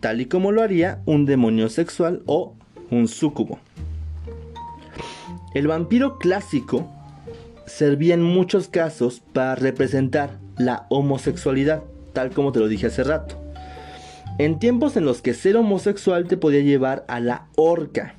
tal 0.00 0.20
y 0.20 0.26
como 0.26 0.52
lo 0.52 0.62
haría 0.62 1.00
un 1.04 1.26
demonio 1.26 1.68
sexual 1.68 2.22
o 2.26 2.54
un 2.90 3.08
súcubo. 3.08 3.58
El 5.54 5.66
vampiro 5.66 6.18
clásico 6.18 6.88
servía 7.66 8.14
en 8.14 8.22
muchos 8.22 8.68
casos 8.68 9.20
para 9.32 9.54
representar 9.54 10.38
la 10.56 10.86
homosexualidad, 10.88 11.82
tal 12.18 12.30
como 12.30 12.50
te 12.50 12.58
lo 12.58 12.66
dije 12.66 12.88
hace 12.88 13.04
rato. 13.04 13.36
En 14.38 14.58
tiempos 14.58 14.96
en 14.96 15.04
los 15.04 15.22
que 15.22 15.34
ser 15.34 15.56
homosexual 15.56 16.26
te 16.26 16.36
podía 16.36 16.62
llevar 16.62 17.04
a 17.06 17.20
la 17.20 17.46
horca. 17.54 18.16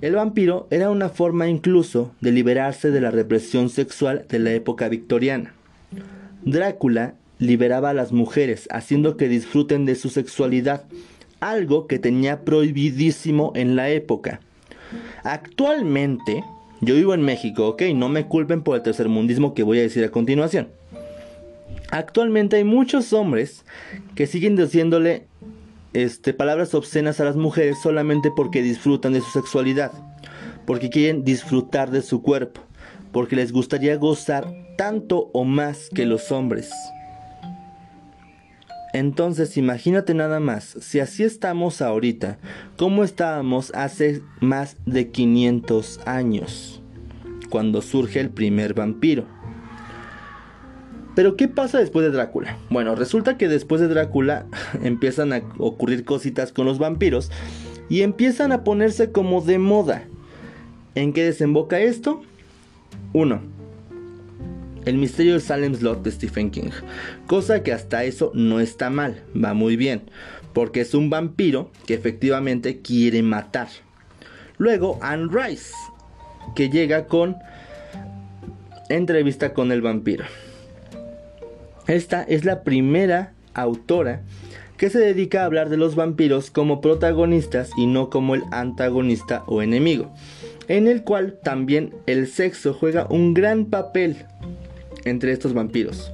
El 0.00 0.14
vampiro 0.14 0.68
era 0.70 0.88
una 0.88 1.10
forma 1.10 1.50
incluso 1.50 2.12
de 2.22 2.32
liberarse 2.32 2.90
de 2.90 3.02
la 3.02 3.10
represión 3.10 3.68
sexual 3.68 4.24
de 4.26 4.38
la 4.38 4.52
época 4.54 4.88
victoriana. 4.88 5.52
Drácula 6.46 7.12
liberaba 7.38 7.90
a 7.90 7.94
las 7.94 8.10
mujeres 8.10 8.68
haciendo 8.70 9.18
que 9.18 9.28
disfruten 9.28 9.84
de 9.84 9.94
su 9.94 10.08
sexualidad, 10.08 10.84
algo 11.40 11.86
que 11.86 11.98
tenía 11.98 12.40
prohibidísimo 12.40 13.52
en 13.54 13.76
la 13.76 13.90
época. 13.90 14.40
Actualmente, 15.24 16.42
yo 16.80 16.94
vivo 16.94 17.12
en 17.12 17.20
México, 17.20 17.68
ok, 17.68 17.82
no 17.94 18.08
me 18.08 18.28
culpen 18.28 18.62
por 18.62 18.76
el 18.76 18.82
tercermundismo 18.82 19.52
que 19.52 19.62
voy 19.62 19.78
a 19.78 19.82
decir 19.82 20.02
a 20.04 20.10
continuación. 20.10 20.68
Actualmente 21.92 22.56
hay 22.56 22.64
muchos 22.64 23.12
hombres 23.12 23.66
que 24.14 24.26
siguen 24.26 24.56
diciéndole 24.56 25.26
este, 25.92 26.32
palabras 26.32 26.74
obscenas 26.74 27.20
a 27.20 27.24
las 27.24 27.36
mujeres 27.36 27.76
solamente 27.82 28.30
porque 28.34 28.62
disfrutan 28.62 29.12
de 29.12 29.20
su 29.20 29.30
sexualidad, 29.30 29.92
porque 30.64 30.88
quieren 30.88 31.22
disfrutar 31.22 31.90
de 31.90 32.00
su 32.00 32.22
cuerpo, 32.22 32.62
porque 33.12 33.36
les 33.36 33.52
gustaría 33.52 33.94
gozar 33.96 34.50
tanto 34.78 35.28
o 35.34 35.44
más 35.44 35.90
que 35.94 36.06
los 36.06 36.32
hombres. 36.32 36.70
Entonces 38.94 39.58
imagínate 39.58 40.14
nada 40.14 40.40
más, 40.40 40.64
si 40.80 40.98
así 40.98 41.24
estamos 41.24 41.82
ahorita, 41.82 42.38
¿cómo 42.78 43.04
estábamos 43.04 43.70
hace 43.74 44.22
más 44.40 44.78
de 44.86 45.10
500 45.10 46.00
años, 46.06 46.80
cuando 47.50 47.82
surge 47.82 48.18
el 48.20 48.30
primer 48.30 48.72
vampiro? 48.72 49.41
Pero 51.14 51.36
¿qué 51.36 51.48
pasa 51.48 51.78
después 51.78 52.04
de 52.06 52.12
Drácula? 52.12 52.56
Bueno, 52.70 52.94
resulta 52.94 53.36
que 53.36 53.48
después 53.48 53.80
de 53.80 53.88
Drácula 53.88 54.46
empiezan 54.82 55.32
a 55.32 55.42
ocurrir 55.58 56.04
cositas 56.04 56.52
con 56.52 56.66
los 56.66 56.78
vampiros 56.78 57.30
y 57.88 58.02
empiezan 58.02 58.52
a 58.52 58.64
ponerse 58.64 59.12
como 59.12 59.42
de 59.42 59.58
moda. 59.58 60.04
¿En 60.94 61.12
qué 61.12 61.24
desemboca 61.24 61.80
esto? 61.80 62.22
1. 63.12 63.40
El 64.84 64.98
misterio 64.98 65.34
de 65.34 65.40
Salem 65.40 65.74
Slot 65.74 66.02
de 66.02 66.10
Stephen 66.10 66.50
King. 66.50 66.70
Cosa 67.26 67.62
que 67.62 67.72
hasta 67.72 68.04
eso 68.04 68.32
no 68.34 68.60
está 68.60 68.90
mal, 68.90 69.22
va 69.32 69.54
muy 69.54 69.76
bien, 69.76 70.02
porque 70.52 70.80
es 70.80 70.94
un 70.94 71.08
vampiro 71.08 71.70
que 71.86 71.94
efectivamente 71.94 72.80
quiere 72.80 73.22
matar. 73.22 73.68
Luego 74.58 74.98
Anne 75.02 75.28
Rice, 75.30 75.72
que 76.54 76.68
llega 76.68 77.06
con 77.06 77.36
entrevista 78.88 79.54
con 79.54 79.72
el 79.72 79.82
vampiro. 79.82 80.24
Esta 81.86 82.22
es 82.22 82.44
la 82.44 82.62
primera 82.62 83.32
autora 83.54 84.22
que 84.76 84.90
se 84.90 84.98
dedica 84.98 85.42
a 85.42 85.44
hablar 85.44 85.68
de 85.68 85.76
los 85.76 85.94
vampiros 85.94 86.50
como 86.50 86.80
protagonistas 86.80 87.70
y 87.76 87.86
no 87.86 88.10
como 88.10 88.34
el 88.34 88.42
antagonista 88.50 89.44
o 89.46 89.62
enemigo, 89.62 90.12
en 90.68 90.88
el 90.88 91.04
cual 91.04 91.38
también 91.42 91.94
el 92.06 92.26
sexo 92.26 92.74
juega 92.74 93.06
un 93.08 93.34
gran 93.34 93.66
papel 93.66 94.16
entre 95.04 95.32
estos 95.32 95.54
vampiros. 95.54 96.12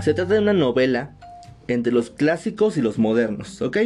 Se 0.00 0.14
trata 0.14 0.34
de 0.34 0.40
una 0.40 0.52
novela 0.52 1.12
entre 1.66 1.92
los 1.92 2.10
clásicos 2.10 2.76
y 2.76 2.82
los 2.82 2.98
modernos, 2.98 3.62
¿ok? 3.62 3.78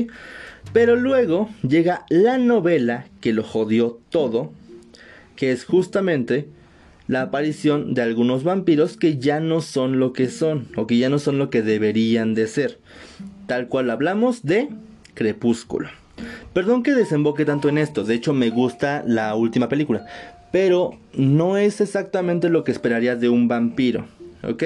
Pero 0.73 0.97
luego 0.97 1.49
llega 1.63 2.05
la 2.09 2.39
novela 2.39 3.07
que 3.21 3.33
lo 3.33 3.45
jodió 3.45 4.01
todo, 4.11 4.53
que 5.37 5.53
es 5.53 5.65
justamente 5.65 6.49
la 7.09 7.23
aparición 7.23 7.95
de 7.95 8.03
algunos 8.03 8.45
vampiros 8.45 8.97
que 8.97 9.19
ya 9.19 9.41
no 9.41 9.61
son 9.63 9.99
lo 9.99 10.13
que 10.13 10.29
son 10.29 10.69
o 10.77 10.87
que 10.87 10.99
ya 10.99 11.09
no 11.09 11.19
son 11.19 11.39
lo 11.39 11.51
que 11.51 11.63
deberían 11.63 12.35
de 12.35 12.47
ser. 12.47 12.79
Tal 13.47 13.67
cual 13.67 13.91
hablamos 13.91 14.45
de 14.45 14.69
Crepúsculo. 15.15 15.89
Perdón 16.53 16.83
que 16.83 16.95
desemboque 16.95 17.45
tanto 17.45 17.69
en 17.69 17.79
esto, 17.79 18.05
de 18.05 18.15
hecho 18.15 18.33
me 18.33 18.51
gusta 18.51 19.03
la 19.07 19.35
última 19.35 19.69
película, 19.69 20.05
pero 20.53 20.99
no 21.15 21.57
es 21.57 21.81
exactamente 21.81 22.49
lo 22.49 22.65
que 22.65 22.73
esperarías 22.73 23.21
de 23.21 23.29
un 23.29 23.49
vampiro, 23.49 24.07
¿ok? 24.43 24.63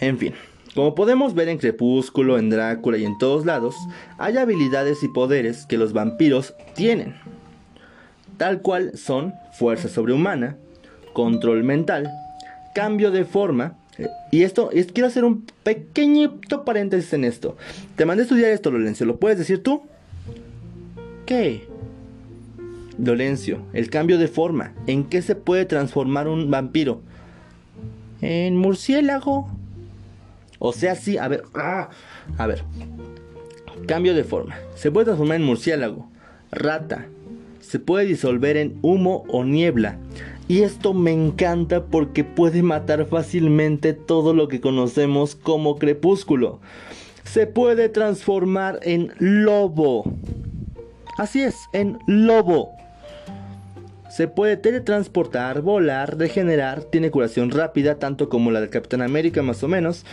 En 0.00 0.18
fin, 0.18 0.32
como 0.74 0.94
podemos 0.94 1.34
ver 1.34 1.48
en 1.48 1.58
Crepúsculo, 1.58 2.38
en 2.38 2.50
Drácula 2.50 2.96
y 2.96 3.04
en 3.04 3.18
todos 3.18 3.44
lados, 3.44 3.76
hay 4.18 4.38
habilidades 4.38 5.02
y 5.02 5.08
poderes 5.08 5.66
que 5.66 5.76
los 5.76 5.92
vampiros 5.92 6.54
tienen, 6.74 7.14
tal 8.38 8.62
cual 8.62 8.96
son 8.96 9.34
fuerza 9.52 9.88
sobrehumana, 9.88 10.56
control 11.14 11.64
mental, 11.64 12.12
cambio 12.74 13.10
de 13.10 13.24
forma. 13.24 13.78
Y 14.30 14.42
esto, 14.42 14.70
es, 14.72 14.92
quiero 14.92 15.06
hacer 15.06 15.24
un 15.24 15.46
pequeñito 15.62 16.64
paréntesis 16.64 17.12
en 17.14 17.24
esto. 17.24 17.56
Te 17.96 18.04
mandé 18.04 18.22
a 18.22 18.24
estudiar 18.24 18.50
esto, 18.50 18.70
Lorenzo. 18.70 19.06
¿Lo 19.06 19.16
puedes 19.16 19.38
decir 19.38 19.62
tú? 19.62 19.82
¿Qué? 21.24 21.66
Lorenzo, 22.98 23.58
el 23.72 23.88
cambio 23.88 24.18
de 24.18 24.28
forma. 24.28 24.72
¿En 24.86 25.04
qué 25.04 25.22
se 25.22 25.36
puede 25.36 25.64
transformar 25.64 26.28
un 26.28 26.50
vampiro? 26.50 27.00
En 28.20 28.56
murciélago. 28.56 29.48
O 30.58 30.72
sea, 30.72 30.94
sí, 30.96 31.16
a 31.16 31.28
ver. 31.28 31.44
Ah, 31.54 31.90
a 32.36 32.46
ver. 32.46 32.64
Cambio 33.86 34.14
de 34.14 34.24
forma. 34.24 34.56
Se 34.76 34.90
puede 34.90 35.06
transformar 35.06 35.36
en 35.36 35.44
murciélago, 35.44 36.08
rata. 36.50 37.06
Se 37.60 37.78
puede 37.78 38.06
disolver 38.06 38.56
en 38.56 38.78
humo 38.82 39.24
o 39.28 39.44
niebla. 39.44 39.98
Y 40.46 40.62
esto 40.62 40.92
me 40.92 41.12
encanta 41.12 41.84
porque 41.84 42.22
puede 42.22 42.62
matar 42.62 43.06
fácilmente 43.06 43.94
todo 43.94 44.34
lo 44.34 44.48
que 44.48 44.60
conocemos 44.60 45.34
como 45.34 45.78
crepúsculo. 45.78 46.60
Se 47.24 47.46
puede 47.46 47.88
transformar 47.88 48.78
en 48.82 49.12
lobo. 49.18 50.04
Así 51.16 51.42
es, 51.42 51.56
en 51.72 51.98
lobo. 52.06 52.72
Se 54.10 54.28
puede 54.28 54.56
teletransportar, 54.56 55.62
volar, 55.62 56.18
regenerar, 56.18 56.84
tiene 56.84 57.10
curación 57.10 57.50
rápida, 57.50 57.98
tanto 57.98 58.28
como 58.28 58.50
la 58.50 58.60
del 58.60 58.70
Capitán 58.70 59.02
América 59.02 59.42
más 59.42 59.62
o 59.64 59.68
menos. 59.68 60.04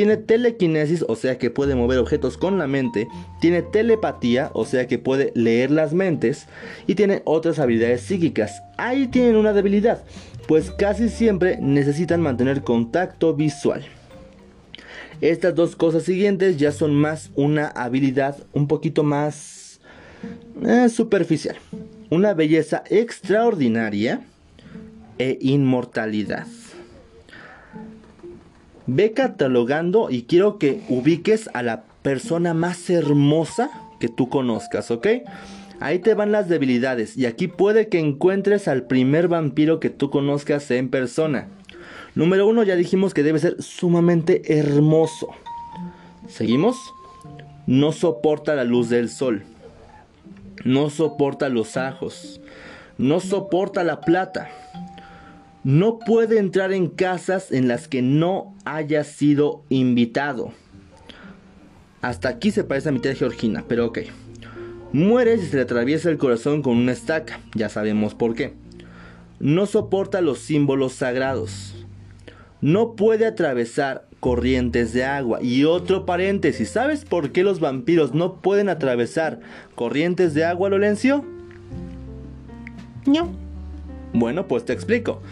Tiene 0.00 0.16
telequinesis, 0.16 1.04
o 1.06 1.14
sea 1.14 1.36
que 1.36 1.50
puede 1.50 1.74
mover 1.74 1.98
objetos 1.98 2.38
con 2.38 2.56
la 2.56 2.66
mente. 2.66 3.06
Tiene 3.38 3.60
telepatía, 3.60 4.50
o 4.54 4.64
sea 4.64 4.86
que 4.86 4.98
puede 4.98 5.30
leer 5.34 5.70
las 5.70 5.92
mentes. 5.92 6.46
Y 6.86 6.94
tiene 6.94 7.20
otras 7.26 7.58
habilidades 7.58 8.00
psíquicas. 8.00 8.62
Ahí 8.78 9.08
tienen 9.08 9.36
una 9.36 9.52
debilidad, 9.52 10.02
pues 10.48 10.70
casi 10.70 11.10
siempre 11.10 11.58
necesitan 11.60 12.22
mantener 12.22 12.62
contacto 12.62 13.34
visual. 13.34 13.84
Estas 15.20 15.54
dos 15.54 15.76
cosas 15.76 16.04
siguientes 16.04 16.56
ya 16.56 16.72
son 16.72 16.94
más 16.94 17.30
una 17.34 17.66
habilidad 17.66 18.38
un 18.54 18.68
poquito 18.68 19.02
más 19.02 19.80
eh, 20.66 20.88
superficial. 20.88 21.56
Una 22.08 22.32
belleza 22.32 22.84
extraordinaria 22.88 24.22
e 25.18 25.36
inmortalidad. 25.42 26.46
Ve 28.92 29.12
catalogando 29.12 30.10
y 30.10 30.22
quiero 30.22 30.58
que 30.58 30.80
ubiques 30.88 31.48
a 31.54 31.62
la 31.62 31.84
persona 32.02 32.54
más 32.54 32.90
hermosa 32.90 33.70
que 34.00 34.08
tú 34.08 34.28
conozcas, 34.28 34.90
¿ok? 34.90 35.06
Ahí 35.78 36.00
te 36.00 36.14
van 36.14 36.32
las 36.32 36.48
debilidades 36.48 37.16
y 37.16 37.26
aquí 37.26 37.46
puede 37.46 37.86
que 37.86 38.00
encuentres 38.00 38.66
al 38.66 38.82
primer 38.82 39.28
vampiro 39.28 39.78
que 39.78 39.90
tú 39.90 40.10
conozcas 40.10 40.68
en 40.72 40.88
persona. 40.88 41.46
Número 42.16 42.48
uno 42.48 42.64
ya 42.64 42.74
dijimos 42.74 43.14
que 43.14 43.22
debe 43.22 43.38
ser 43.38 43.62
sumamente 43.62 44.58
hermoso. 44.58 45.28
¿Seguimos? 46.26 46.76
No 47.68 47.92
soporta 47.92 48.56
la 48.56 48.64
luz 48.64 48.88
del 48.88 49.08
sol. 49.08 49.44
No 50.64 50.90
soporta 50.90 51.48
los 51.48 51.76
ajos. 51.76 52.40
No 52.98 53.20
soporta 53.20 53.84
la 53.84 54.00
plata 54.00 54.50
no 55.64 55.98
puede 55.98 56.38
entrar 56.38 56.72
en 56.72 56.88
casas 56.88 57.52
en 57.52 57.68
las 57.68 57.86
que 57.88 58.02
no 58.02 58.54
haya 58.64 59.04
sido 59.04 59.62
invitado. 59.68 60.52
Hasta 62.00 62.30
aquí 62.30 62.50
se 62.50 62.64
parece 62.64 62.88
a 62.88 62.92
mi 62.92 63.00
tía 63.00 63.14
Georgina, 63.14 63.64
pero 63.68 63.86
ok. 63.86 63.98
Muere 64.92 65.38
si 65.38 65.46
se 65.46 65.56
le 65.56 65.62
atraviesa 65.62 66.10
el 66.10 66.18
corazón 66.18 66.62
con 66.62 66.76
una 66.76 66.92
estaca, 66.92 67.40
ya 67.54 67.68
sabemos 67.68 68.14
por 68.14 68.34
qué. 68.34 68.54
No 69.38 69.66
soporta 69.66 70.20
los 70.20 70.38
símbolos 70.38 70.94
sagrados. 70.94 71.74
No 72.60 72.96
puede 72.96 73.26
atravesar 73.26 74.06
corrientes 74.18 74.92
de 74.92 75.04
agua. 75.04 75.42
Y 75.42 75.64
otro 75.64 76.06
paréntesis, 76.06 76.70
¿sabes 76.70 77.04
por 77.04 77.32
qué 77.32 77.42
los 77.42 77.60
vampiros 77.60 78.14
no 78.14 78.40
pueden 78.40 78.68
atravesar 78.68 79.40
corrientes 79.74 80.34
de 80.34 80.44
agua, 80.44 80.70
Lorenzo? 80.70 81.24
No. 83.06 83.30
Bueno, 84.12 84.46
pues 84.48 84.64
te 84.64 84.72
explico. 84.72 85.22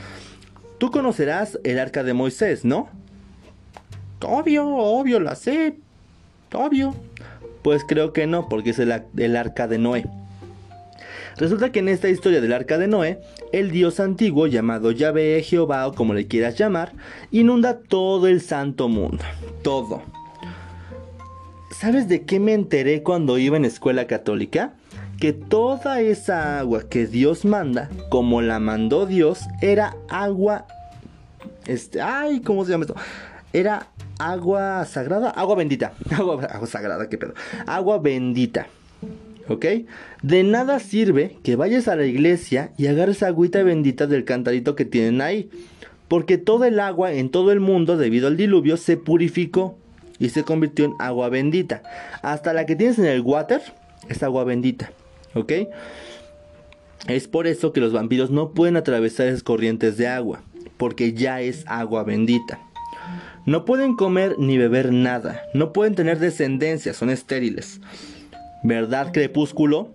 Tú 0.79 0.91
conocerás 0.91 1.59
el 1.65 1.79
arca 1.79 2.05
de 2.05 2.15
Moisés, 2.15 2.65
¿no? 2.65 2.89
Obvio, 4.23 4.67
obvio, 4.67 5.21
la 5.21 5.35
sé. 5.35 5.77
Obvio. 6.53 6.95
Pues 7.63 7.83
creo 7.87 8.13
que 8.13 8.27
no, 8.27 8.49
porque 8.49 8.71
es 8.71 8.79
el, 8.79 9.37
arca 9.37 9.67
de 9.67 9.79
Noé. 9.79 10.07
Resulta 11.37 11.71
que 11.71 11.81
en 11.81 11.89
esta 11.89 12.09
historia 12.09 12.41
del 12.41 12.53
arca 12.53 12.79
de 12.79 12.89
Noé, 12.89 13.21
el 13.53 13.71
dios 13.71 14.01
antiguo 14.01 14.47
llamado 14.47 14.91
Yahvé, 14.91 15.43
Jehová 15.43 15.87
o 15.87 15.95
como 15.95 16.15
le 16.15 16.27
quieras 16.27 16.57
llamar, 16.57 16.93
inunda 17.31 17.79
todo 17.79 18.27
el 18.27 18.41
santo 18.41 18.89
mundo. 18.89 19.23
Todo. 19.63 20.03
¿Sabes 21.71 22.09
de 22.09 22.23
qué 22.23 22.41
me 22.41 22.55
enteré 22.55 23.03
cuando 23.03 23.39
iba 23.39 23.57
en 23.57 23.65
escuela 23.65 24.07
católica? 24.07 24.73
Que 25.21 25.33
toda 25.33 26.01
esa 26.01 26.61
agua 26.61 26.89
que 26.89 27.07
Dios 27.07 27.45
manda, 27.45 27.91
como 28.09 28.41
la 28.41 28.61
mandó 28.61 29.07
Dios, 29.07 29.41
era 29.61 29.97
agua... 30.09 30.67
Este, 31.67 32.01
ay, 32.01 32.41
¿cómo 32.41 32.65
se 32.65 32.71
llama 32.71 32.85
esto? 32.85 32.95
Era 33.53 33.89
agua 34.19 34.85
sagrada, 34.85 35.31
agua 35.31 35.57
bendita. 35.57 35.93
Agua, 36.11 36.67
sagrada, 36.67 37.09
qué 37.09 37.19
pedo. 37.19 37.35
Agua 37.67 37.99
bendita. 37.99 38.69
¿ok? 39.49 39.65
De 40.23 40.43
nada 40.43 40.79
sirve 40.79 41.37
que 41.43 41.57
vayas 41.57 41.89
a 41.89 41.97
la 41.97 42.05
iglesia 42.05 42.73
y 42.77 42.87
agarres 42.87 43.23
agüita 43.23 43.63
bendita 43.63 44.07
del 44.07 44.25
cantarito 44.25 44.75
que 44.75 44.85
tienen 44.85 45.21
ahí, 45.21 45.51
porque 46.07 46.39
todo 46.39 46.65
el 46.65 46.81
agua 46.81 47.13
en 47.13 47.31
todo 47.31 47.53
el 47.53 47.61
mundo 47.61 47.97
debido 47.97 48.29
al 48.29 48.37
diluvio 48.37 48.77
se 48.77 48.97
purificó 48.97 49.79
y 50.19 50.31
se 50.31 50.45
convirtió 50.45 50.85
en 50.85 50.95
agua 50.99 51.29
bendita. 51.29 51.83
Hasta 52.23 52.53
la 52.53 52.67
que 52.67 52.77
tienes 52.77 52.99
en 52.99 53.07
el 53.07 53.21
water 53.23 53.63
es 54.09 54.23
agua 54.23 54.45
bendita, 54.45 54.91
¿ok? 55.39 55.53
Es 57.07 57.29
por 57.29 57.47
eso 57.47 57.73
que 57.73 57.81
los 57.81 57.93
vampiros 57.93 58.31
no 58.31 58.51
pueden 58.51 58.77
atravesar 58.77 59.29
esas 59.29 59.43
corrientes 59.43 59.97
de 59.97 60.09
agua, 60.09 60.43
porque 60.77 61.13
ya 61.13 61.41
es 61.41 61.65
agua 61.67 62.03
bendita. 62.03 62.61
No 63.47 63.65
pueden 63.65 63.97
comer 63.97 64.37
ni 64.39 64.59
beber 64.59 64.93
nada, 64.93 65.41
no 65.55 65.73
pueden 65.73 65.95
tener 65.95 66.19
descendencia, 66.19 66.93
son 66.93 67.09
estériles. 67.09 67.81
¿Verdad, 68.63 69.13
Crepúsculo? 69.13 69.89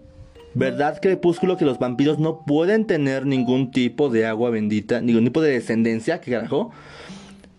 ¿Verdad, 0.56 1.00
Crepúsculo, 1.02 1.58
que 1.58 1.66
los 1.66 1.80
vampiros 1.80 2.20
no 2.20 2.46
pueden 2.46 2.86
tener 2.86 3.26
ningún 3.26 3.72
tipo 3.72 4.10
de 4.10 4.26
agua 4.26 4.50
bendita, 4.50 5.02
ningún 5.02 5.26
tipo 5.26 5.42
de 5.42 5.52
descendencia? 5.52 6.22
¿Qué 6.22 6.32
carajo? 6.32 6.72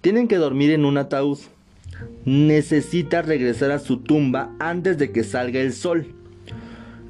Tienen 0.00 0.28
que 0.28 0.36
dormir 0.36 0.70
en 0.70 0.84
un 0.84 0.96
ataúd. 0.98 1.38
Necesita 2.24 3.22
regresar 3.22 3.70
a 3.70 3.78
su 3.78 3.98
tumba 3.98 4.50
antes 4.58 4.98
de 4.98 5.12
que 5.12 5.24
salga 5.24 5.60
el 5.60 5.72
sol. 5.72 6.06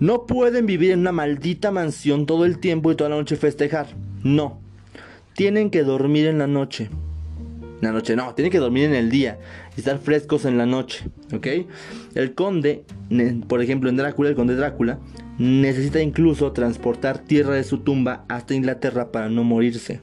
No 0.00 0.26
pueden 0.26 0.66
vivir 0.66 0.90
en 0.92 1.00
una 1.00 1.12
maldita 1.12 1.70
mansión 1.70 2.26
todo 2.26 2.44
el 2.44 2.58
tiempo 2.58 2.90
y 2.90 2.96
toda 2.96 3.10
la 3.10 3.16
noche 3.16 3.36
festejar. 3.36 3.86
No. 4.22 4.58
Tienen 5.34 5.70
que 5.70 5.82
dormir 5.82 6.26
en 6.26 6.38
la 6.38 6.46
noche. 6.46 6.90
En 7.80 7.88
la 7.88 7.92
noche 7.92 8.16
no, 8.16 8.34
tienen 8.34 8.50
que 8.50 8.58
dormir 8.58 8.84
en 8.84 8.94
el 8.94 9.10
día 9.10 9.38
y 9.76 9.80
estar 9.80 9.98
frescos 9.98 10.44
en 10.46 10.56
la 10.56 10.64
noche, 10.64 11.04
¿ok? 11.34 11.46
El 12.14 12.34
conde, 12.34 12.84
por 13.46 13.60
ejemplo 13.60 13.90
en 13.90 13.96
Drácula, 13.96 14.30
el 14.30 14.36
conde 14.36 14.56
Drácula, 14.56 14.98
necesita 15.38 16.00
incluso 16.00 16.52
transportar 16.52 17.18
tierra 17.18 17.54
de 17.54 17.64
su 17.64 17.78
tumba 17.78 18.24
hasta 18.28 18.54
Inglaterra 18.54 19.12
para 19.12 19.28
no 19.28 19.44
morirse. 19.44 20.00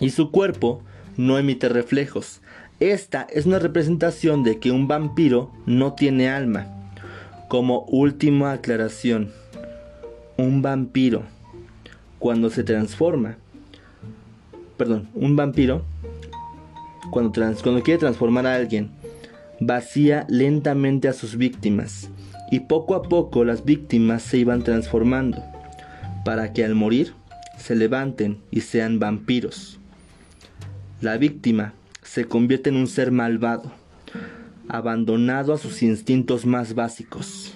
Y 0.00 0.10
su 0.10 0.30
cuerpo 0.30 0.82
no 1.16 1.38
emite 1.38 1.68
reflejos. 1.68 2.40
Esta 2.80 3.26
es 3.30 3.44
una 3.44 3.58
representación 3.58 4.44
de 4.44 4.58
que 4.58 4.70
un 4.70 4.88
vampiro 4.88 5.50
no 5.66 5.94
tiene 5.94 6.28
alma. 6.28 6.77
Como 7.48 7.84
última 7.88 8.52
aclaración, 8.52 9.32
un 10.36 10.60
vampiro, 10.62 11.22
cuando 12.18 12.50
se 12.50 12.62
transforma, 12.62 13.38
perdón, 14.76 15.08
un 15.14 15.34
vampiro 15.34 15.82
cuando, 17.10 17.32
cuando 17.32 17.82
quiere 17.82 17.98
transformar 17.98 18.46
a 18.46 18.54
alguien, 18.54 18.90
vacía 19.60 20.26
lentamente 20.28 21.08
a 21.08 21.12
sus 21.12 21.36
víctimas 21.36 22.10
y 22.50 22.60
poco 22.60 22.94
a 22.94 23.02
poco 23.02 23.44
las 23.44 23.64
víctimas 23.64 24.22
se 24.22 24.38
iban 24.38 24.62
transformando 24.62 25.42
para 26.24 26.52
que 26.52 26.64
al 26.64 26.74
morir 26.74 27.14
se 27.56 27.74
levanten 27.74 28.38
y 28.50 28.60
sean 28.60 28.98
vampiros. 28.98 29.78
La 31.00 31.16
víctima 31.16 31.74
se 32.02 32.24
convierte 32.24 32.70
en 32.70 32.76
un 32.76 32.86
ser 32.86 33.10
malvado, 33.10 33.72
abandonado 34.68 35.52
a 35.52 35.58
sus 35.58 35.82
instintos 35.82 36.46
más 36.46 36.74
básicos. 36.74 37.54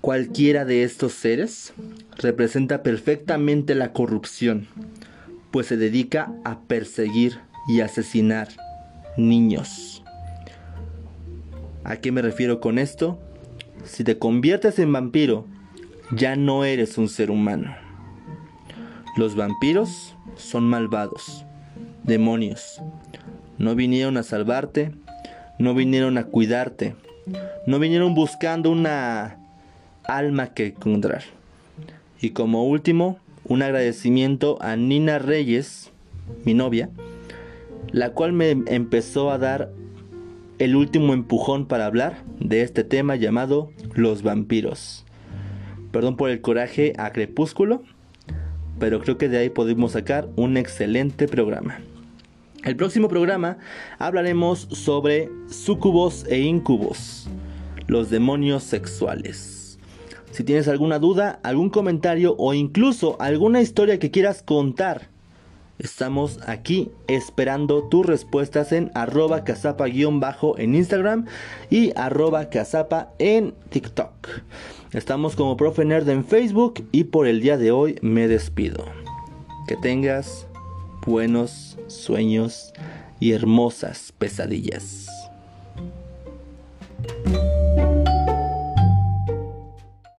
Cualquiera 0.00 0.64
de 0.64 0.82
estos 0.82 1.12
seres 1.12 1.74
representa 2.16 2.82
perfectamente 2.82 3.74
la 3.74 3.92
corrupción 3.92 4.66
pues 5.50 5.66
se 5.66 5.76
dedica 5.76 6.32
a 6.44 6.60
perseguir 6.60 7.40
y 7.68 7.80
asesinar 7.80 8.48
niños. 9.16 10.02
¿A 11.84 11.96
qué 11.96 12.12
me 12.12 12.22
refiero 12.22 12.60
con 12.60 12.78
esto? 12.78 13.18
Si 13.84 14.04
te 14.04 14.18
conviertes 14.18 14.78
en 14.78 14.92
vampiro, 14.92 15.46
ya 16.12 16.36
no 16.36 16.64
eres 16.64 16.98
un 16.98 17.08
ser 17.08 17.30
humano. 17.30 17.74
Los 19.16 19.34
vampiros 19.34 20.14
son 20.36 20.68
malvados, 20.68 21.44
demonios. 22.04 22.80
No 23.60 23.74
vinieron 23.74 24.16
a 24.16 24.22
salvarte, 24.22 24.90
no 25.58 25.74
vinieron 25.74 26.16
a 26.16 26.24
cuidarte, 26.24 26.94
no 27.66 27.78
vinieron 27.78 28.14
buscando 28.14 28.70
una 28.70 29.36
alma 30.04 30.54
que 30.54 30.68
encontrar. 30.68 31.24
Y 32.22 32.30
como 32.30 32.64
último, 32.64 33.18
un 33.44 33.60
agradecimiento 33.60 34.56
a 34.62 34.76
Nina 34.76 35.18
Reyes, 35.18 35.90
mi 36.46 36.54
novia, 36.54 36.88
la 37.92 38.12
cual 38.12 38.32
me 38.32 38.50
empezó 38.50 39.30
a 39.30 39.36
dar 39.36 39.70
el 40.58 40.74
último 40.74 41.12
empujón 41.12 41.66
para 41.66 41.84
hablar 41.84 42.24
de 42.38 42.62
este 42.62 42.82
tema 42.82 43.16
llamado 43.16 43.72
los 43.94 44.22
vampiros. 44.22 45.04
Perdón 45.92 46.16
por 46.16 46.30
el 46.30 46.40
coraje 46.40 46.94
a 46.96 47.12
Crepúsculo, 47.12 47.82
pero 48.78 49.00
creo 49.00 49.18
que 49.18 49.28
de 49.28 49.36
ahí 49.36 49.50
podemos 49.50 49.92
sacar 49.92 50.30
un 50.36 50.56
excelente 50.56 51.28
programa. 51.28 51.80
El 52.62 52.76
próximo 52.76 53.08
programa 53.08 53.56
hablaremos 53.98 54.68
sobre 54.70 55.30
sucubos 55.48 56.26
e 56.28 56.40
incubos, 56.40 57.26
los 57.86 58.10
demonios 58.10 58.64
sexuales. 58.64 59.78
Si 60.30 60.44
tienes 60.44 60.68
alguna 60.68 60.98
duda, 60.98 61.40
algún 61.42 61.70
comentario 61.70 62.36
o 62.36 62.52
incluso 62.52 63.16
alguna 63.18 63.62
historia 63.62 63.98
que 63.98 64.10
quieras 64.10 64.42
contar, 64.42 65.08
estamos 65.78 66.38
aquí 66.46 66.90
esperando 67.08 67.88
tus 67.88 68.04
respuestas 68.04 68.72
en 68.72 68.90
arroba 68.94 69.42
casapa-bajo 69.42 70.58
en 70.58 70.74
Instagram 70.74 71.24
y 71.70 71.92
arroba 71.96 72.50
casapa 72.50 73.14
en 73.18 73.54
TikTok. 73.70 74.12
Estamos 74.92 75.34
como 75.34 75.56
Profe 75.56 75.86
Nerd 75.86 76.10
en 76.10 76.26
Facebook 76.26 76.86
y 76.92 77.04
por 77.04 77.26
el 77.26 77.40
día 77.40 77.56
de 77.56 77.70
hoy 77.70 77.96
me 78.02 78.28
despido. 78.28 78.84
Que 79.66 79.76
tengas 79.76 80.46
buenos 81.06 81.78
sueños 81.88 82.72
y 83.18 83.32
hermosas 83.32 84.12
pesadillas. 84.18 85.06